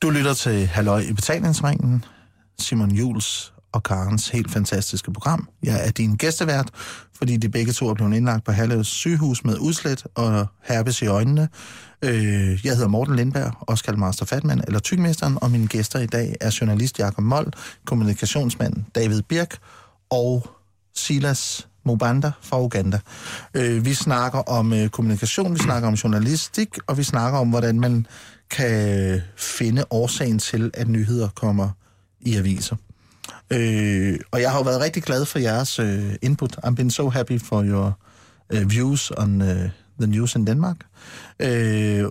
[0.03, 2.05] Du lytter til Halløj i betalingsringen,
[2.59, 5.49] Simon Jules og Karens helt fantastiske program.
[5.63, 6.69] Jeg er din gæstevært,
[7.15, 11.07] fordi de begge to er blevet indlagt på Halleves sygehus med udslæt og herpes i
[11.07, 11.49] øjnene.
[12.03, 16.07] Øh, jeg hedder Morten Lindberg, også kaldt Master Fatman, eller Tygmesteren, og mine gæster i
[16.07, 17.53] dag er journalist Jakob Mold,
[17.87, 19.59] kommunikationsmand David Birk
[20.11, 20.47] og
[20.97, 22.99] Silas Mobanda fra Uganda.
[23.55, 27.81] Øh, vi snakker om øh, kommunikation, vi snakker om journalistik, og vi snakker om, hvordan
[27.81, 28.07] man
[28.51, 31.71] kan finde årsagen til, at nyheder kommer
[32.21, 32.77] i aviser.
[33.51, 36.57] Øh, og jeg har jo været rigtig glad for jeres øh, input.
[36.67, 37.99] I'm been so happy for your
[38.55, 39.49] uh, views on uh,
[40.01, 40.77] the news in Denmark.
[41.43, 42.11] Uh,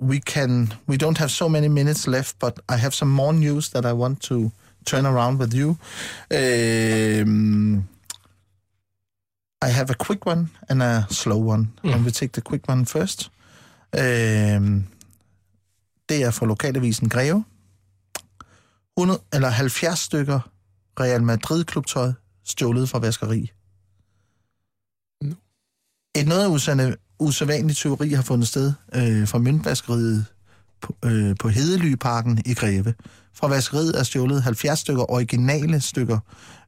[0.00, 3.68] we can we don't have so many minutes left, but I have some more news
[3.70, 4.50] that I want to
[4.84, 5.76] turn around with you.
[6.30, 7.24] Uh,
[9.62, 11.72] i have a quick one and a slow one.
[11.84, 11.94] Mm.
[11.94, 13.30] And we take the quick one first.
[13.92, 14.86] Um,
[16.08, 17.44] det er fra lokalavisen Greve.
[18.96, 20.40] 100, eller 70 stykker
[21.00, 22.12] Real Madrid-klubtøj
[22.44, 23.50] stjålet fra vaskeri.
[26.14, 30.26] Et noget usande, usædvanligt tyveri har fundet sted øh, fra møntvaskeriet
[30.80, 32.94] på, øh, på Hedelyparken i Greve.
[33.34, 36.18] Fra vaskeriet er stjålet 70 stykker originale stykker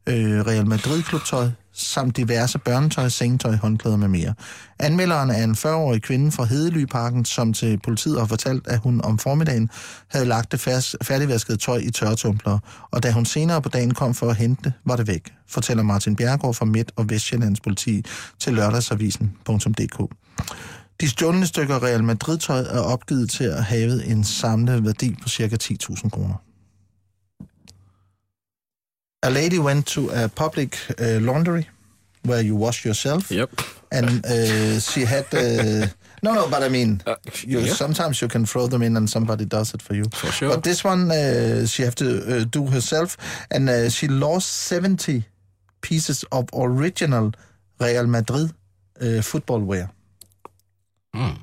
[0.06, 4.34] øh, Real Madrid-klubtøj, samt diverse børnetøj, sengetøj, håndklæder med mere.
[4.78, 9.18] Anmelderen er en 40-årig kvinde fra Hedelyparken, som til politiet har fortalt, at hun om
[9.18, 9.70] formiddagen
[10.08, 10.60] havde lagt det
[11.02, 12.58] færdigvaskede tøj i tørretumbler,
[12.90, 15.82] og da hun senere på dagen kom for at hente det, var det væk, fortæller
[15.82, 18.04] Martin Bjergård fra Midt- og Vestjyllands politi
[18.38, 20.10] til lørdagsavisen.dk.
[21.00, 25.56] De stjålne stykker Real Madrid-tøj er opgivet til at have en samlet værdi på ca.
[25.62, 26.34] 10.000 kroner.
[29.22, 31.68] A lady went to a public uh, laundry
[32.24, 33.30] where you wash yourself.
[33.30, 33.50] Yep.
[33.90, 35.26] And uh, she had...
[35.32, 35.86] Uh,
[36.22, 37.02] no, no, but I mean,
[37.44, 37.72] you, yeah.
[37.72, 40.04] sometimes you can throw them in and somebody does it for you.
[40.12, 40.50] For sure.
[40.50, 42.06] But this one, uh, she have to
[42.40, 43.16] uh, do herself.
[43.50, 45.24] And uh, she lost 70
[45.80, 47.32] pieces of original
[47.80, 48.52] Real Madrid
[49.00, 49.90] uh, football wear.
[51.14, 51.42] Hmm.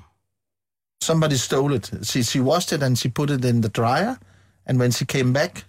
[1.01, 1.91] Somebody stole it.
[2.03, 4.17] She, she washed it and she put it in the dryer,
[4.65, 5.65] and when she came back,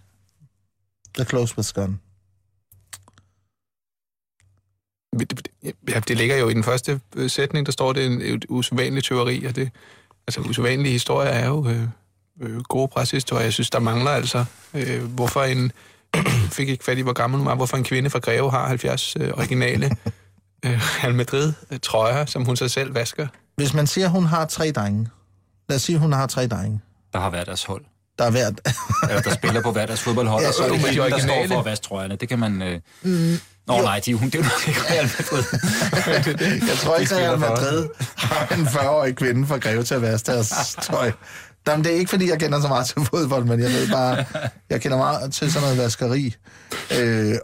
[1.17, 1.99] the clothes was gone.
[5.89, 9.05] Ja, det ligger jo i den første øh, sætning, der står det en, et usædvanligt
[9.05, 9.71] tyveri, og det,
[10.27, 11.83] altså usædvanlige historier er jo øh,
[12.41, 13.45] øh, gode pressehistorier.
[13.45, 14.45] Jeg synes, der mangler altså,
[14.75, 15.73] øh, hvorfor en,
[16.57, 19.17] fik ikke fat i, hvor gammel hun var, hvorfor en kvinde fra Greve har 70
[19.17, 19.87] øh, originale
[20.67, 23.27] øh, Real Madrid-trøjer, som hun så selv vasker.
[23.57, 25.09] Hvis man siger, hun har tre drenge,
[25.69, 26.81] lad os sige, at hun har tre drenge,
[27.13, 27.85] Der har været deres hold.
[28.21, 28.61] Der er hvert...
[29.09, 31.11] Eller der spiller på hver deres fodboldhold, Ja, og så er det men de hende,
[31.11, 32.17] der står for at vaske trøjerne.
[32.17, 32.63] Det kan man...
[32.63, 32.81] Øh...
[33.03, 33.83] Mm, Nå jo.
[33.83, 35.45] nej, de, hun, det er jo nok ikke Real Madrid.
[36.69, 40.77] Jeg tror ikke, Real Madrid har en 40-årig kvinde fra Greve til at vaske deres
[40.83, 41.13] tøj.
[41.69, 44.25] Jamen, det er ikke, fordi jeg kender så meget til fodbold, men jeg ved bare,
[44.71, 46.35] jeg kender meget til sådan noget vaskeri.
[46.99, 47.35] Øh,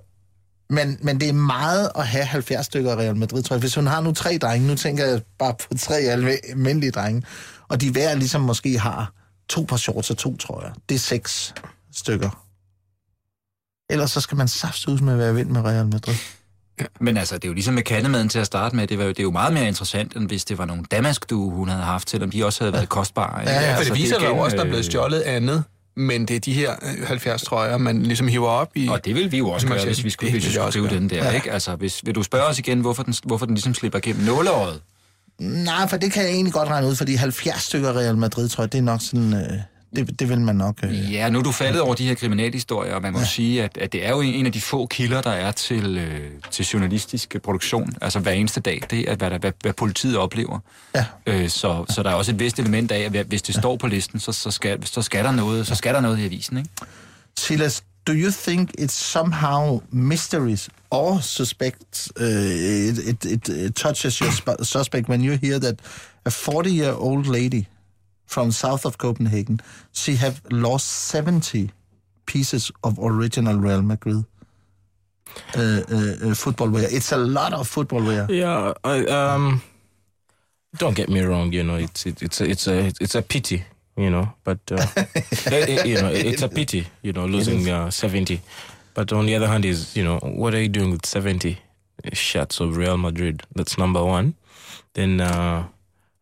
[0.70, 3.60] men, men det er meget at have 70 stykker af Real Madrid, tror jeg.
[3.60, 7.22] Hvis hun har nu tre drenge, nu tænker jeg bare på tre almindelige drenge,
[7.68, 9.12] og de hver ligesom måske har
[9.48, 10.72] to par shorts og to trøjer.
[10.88, 11.54] Det er seks
[11.92, 12.42] stykker.
[13.90, 16.14] Ellers så skal man saft ud med at være vild med Real Madrid.
[17.00, 18.86] Men altså, det er jo ligesom med kandemaden til at starte med.
[18.86, 21.50] Det, var jo, det er jo meget mere interessant, end hvis det var nogle damaskdue,
[21.50, 23.40] hun havde haft, selvom de også havde været kostbare.
[23.40, 25.20] Ja, ja, for Altså, det viser er jo igen, også, der er blevet øh, stjålet
[25.20, 25.64] andet,
[25.96, 28.88] men det er de her øh, 70 trøjer, man ligesom hiver op i.
[28.88, 31.10] Og det vil vi jo også gøre, hvis vi skulle, hvis vi skulle skrive den
[31.10, 31.52] der, ikke?
[31.52, 34.80] Altså, hvis, vil du spørge os igen, hvorfor den, hvorfor den ligesom slipper igennem nåleåret?
[35.38, 38.64] Nej, for det kan jeg egentlig godt regne ud, fordi 70 stykker Real Madrid, tror
[38.64, 39.34] jeg, det er nok sådan...
[39.34, 39.58] Øh,
[39.96, 40.78] det, det vil man nok...
[40.82, 41.12] Øh.
[41.12, 43.24] Ja, nu er du faldet over de her kriminalhistorier, og man må ja.
[43.24, 46.30] sige, at, at det er jo en af de få kilder, der er til, øh,
[46.50, 50.58] til journalistisk produktion, altså hver eneste dag, det er, hvad, der, hvad, hvad politiet oplever.
[50.94, 51.04] Ja.
[51.26, 53.86] Øh, så, så der er også et vist element af, at hvis det står på
[53.86, 56.70] listen, så, så, skal, så, skal der noget, så skal der noget i avisen, ikke?
[57.38, 64.30] Silas, do you think it's somehow mysteries or suspects, uh, it, it, it, touches your
[64.30, 65.80] sp- suspect when you hear that
[66.24, 67.66] a 40-year-old lady
[68.24, 69.60] from south of Copenhagen,
[69.92, 71.70] she have lost 70
[72.26, 74.24] pieces of original Real Madrid
[75.56, 76.86] uh, uh, uh, football wear.
[76.88, 78.26] It's a lot of football wear.
[78.30, 79.62] Yeah, I, um,
[80.76, 81.52] don't get me wrong.
[81.52, 83.64] You know, it's it, it's a, it's a it's a pity.
[83.96, 86.86] You know, but uh, it- it- you know, it's a pity.
[87.02, 88.40] You know, losing uh, seventy.
[88.94, 91.58] But on the other hand, is you know, what are you doing with seventy
[92.12, 93.42] shots of Real Madrid?
[93.54, 94.34] That's number one.
[94.94, 95.64] Then uh,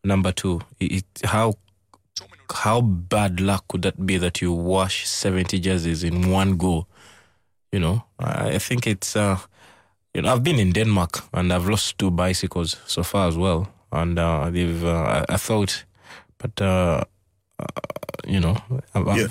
[0.05, 1.55] number two, it, it- how
[2.53, 6.87] how bad luck could that be that you wash seventy jerseys in one go?
[7.73, 9.17] You know, I, I think it's.
[9.17, 9.39] Uh,
[10.15, 13.67] you know, I've been in Denmark and I've lost two bicycles so far as well,
[13.91, 14.85] and uh, they've.
[14.85, 15.85] Uh, I, I thought,
[16.39, 17.03] but uh,
[17.59, 17.65] uh,
[18.27, 18.57] you know,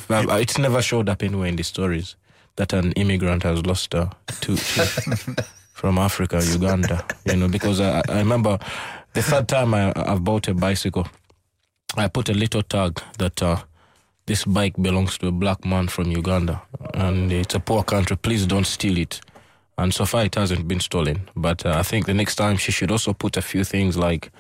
[0.09, 2.15] Yeah, it's never showed up anywhere in the stories
[2.55, 4.09] that an immigrant has lost uh,
[4.41, 4.85] two, two
[5.73, 7.05] from Africa, Uganda.
[7.25, 8.59] You know, because I, I remember
[9.13, 11.07] the third time I, bought a bicycle,
[11.95, 13.41] I put a little tag that.
[13.41, 13.57] Uh,
[14.25, 16.61] this bike belongs to a black man from Uganda,
[16.93, 18.15] and it's a poor country.
[18.15, 19.19] Please don't steal it.
[19.77, 21.29] And so far, it hasn't been stolen.
[21.35, 24.31] But uh, I think the next time she should also put a few things like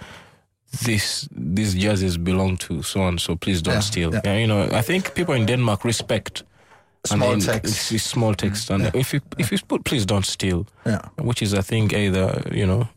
[0.85, 3.35] this: these jerseys belong to so and so.
[3.35, 4.13] Please don't Yeah, steal.
[4.13, 4.21] yeah.
[4.25, 6.43] Yeah, you know, I think people in Denmark respect
[7.05, 7.65] Small and text.
[7.73, 11.01] It's, it's small text, and if you if you put please don't steal, Yeah.
[11.19, 12.87] which is I think either you know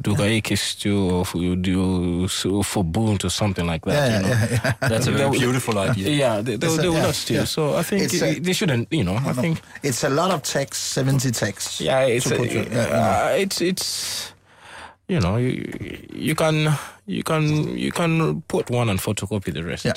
[0.00, 3.92] du kan ikke stjæle or du so for boot or something like that.
[3.92, 4.28] Yeah, you know?
[4.28, 4.88] yeah, yeah.
[4.88, 6.08] That's a very beautiful idea.
[6.08, 7.36] Yeah, they, they, It's a- they will yeah, not steal.
[7.36, 7.44] yeah.
[7.46, 8.88] So I think It's a- they shouldn't.
[8.90, 11.78] You know, I think It's a lot of text, 70 texts.
[11.80, 13.34] yeah, it's to a, put your- yeah, yeah.
[13.36, 14.31] uh, it's it's
[15.08, 15.52] you know you
[16.14, 16.72] you can
[17.06, 17.42] you can
[17.78, 19.86] you can put one and photocopy the rest.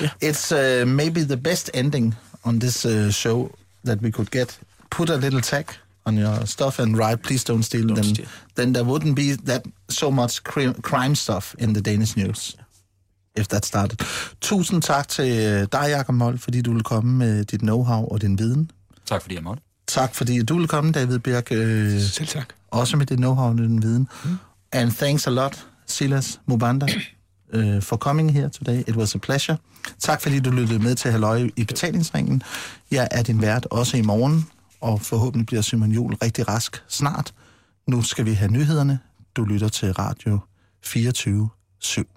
[0.00, 0.10] Yeah.
[0.20, 2.14] It's uh, maybe the best ending
[2.44, 3.50] on this uh, show
[3.84, 4.58] that we could get.
[4.90, 5.66] Put a little tag
[6.06, 7.86] on your stuff and write, please don't steal.
[7.86, 8.26] Don't then, steal.
[8.54, 12.56] then there wouldn't be that so much cri- crime stuff in the Danish news.
[13.36, 14.00] If that started.
[14.40, 18.20] Tusind tak til øh, dig, Jacob Mold, fordi du vil komme med dit know-how og
[18.20, 18.70] din viden.
[19.06, 19.62] Tak fordi jeg måtte.
[19.86, 22.48] Tak fordi du vil komme, David Birk, øh, Selv tak.
[22.70, 24.08] også med dit know-how og din viden.
[24.72, 26.86] And thanks a lot, Silas Mubanda,
[27.54, 28.82] uh, for coming here today.
[28.88, 29.56] It was a pleasure.
[29.98, 32.42] Tak fordi du lyttede med til Halløj i betalingsringen.
[32.90, 34.46] Jeg er din vært også i morgen,
[34.80, 37.34] og forhåbentlig bliver Simon Jul rigtig rask snart.
[37.86, 38.98] Nu skal vi have nyhederne.
[39.36, 40.38] Du lytter til Radio
[40.82, 41.48] 24
[41.80, 42.13] 7.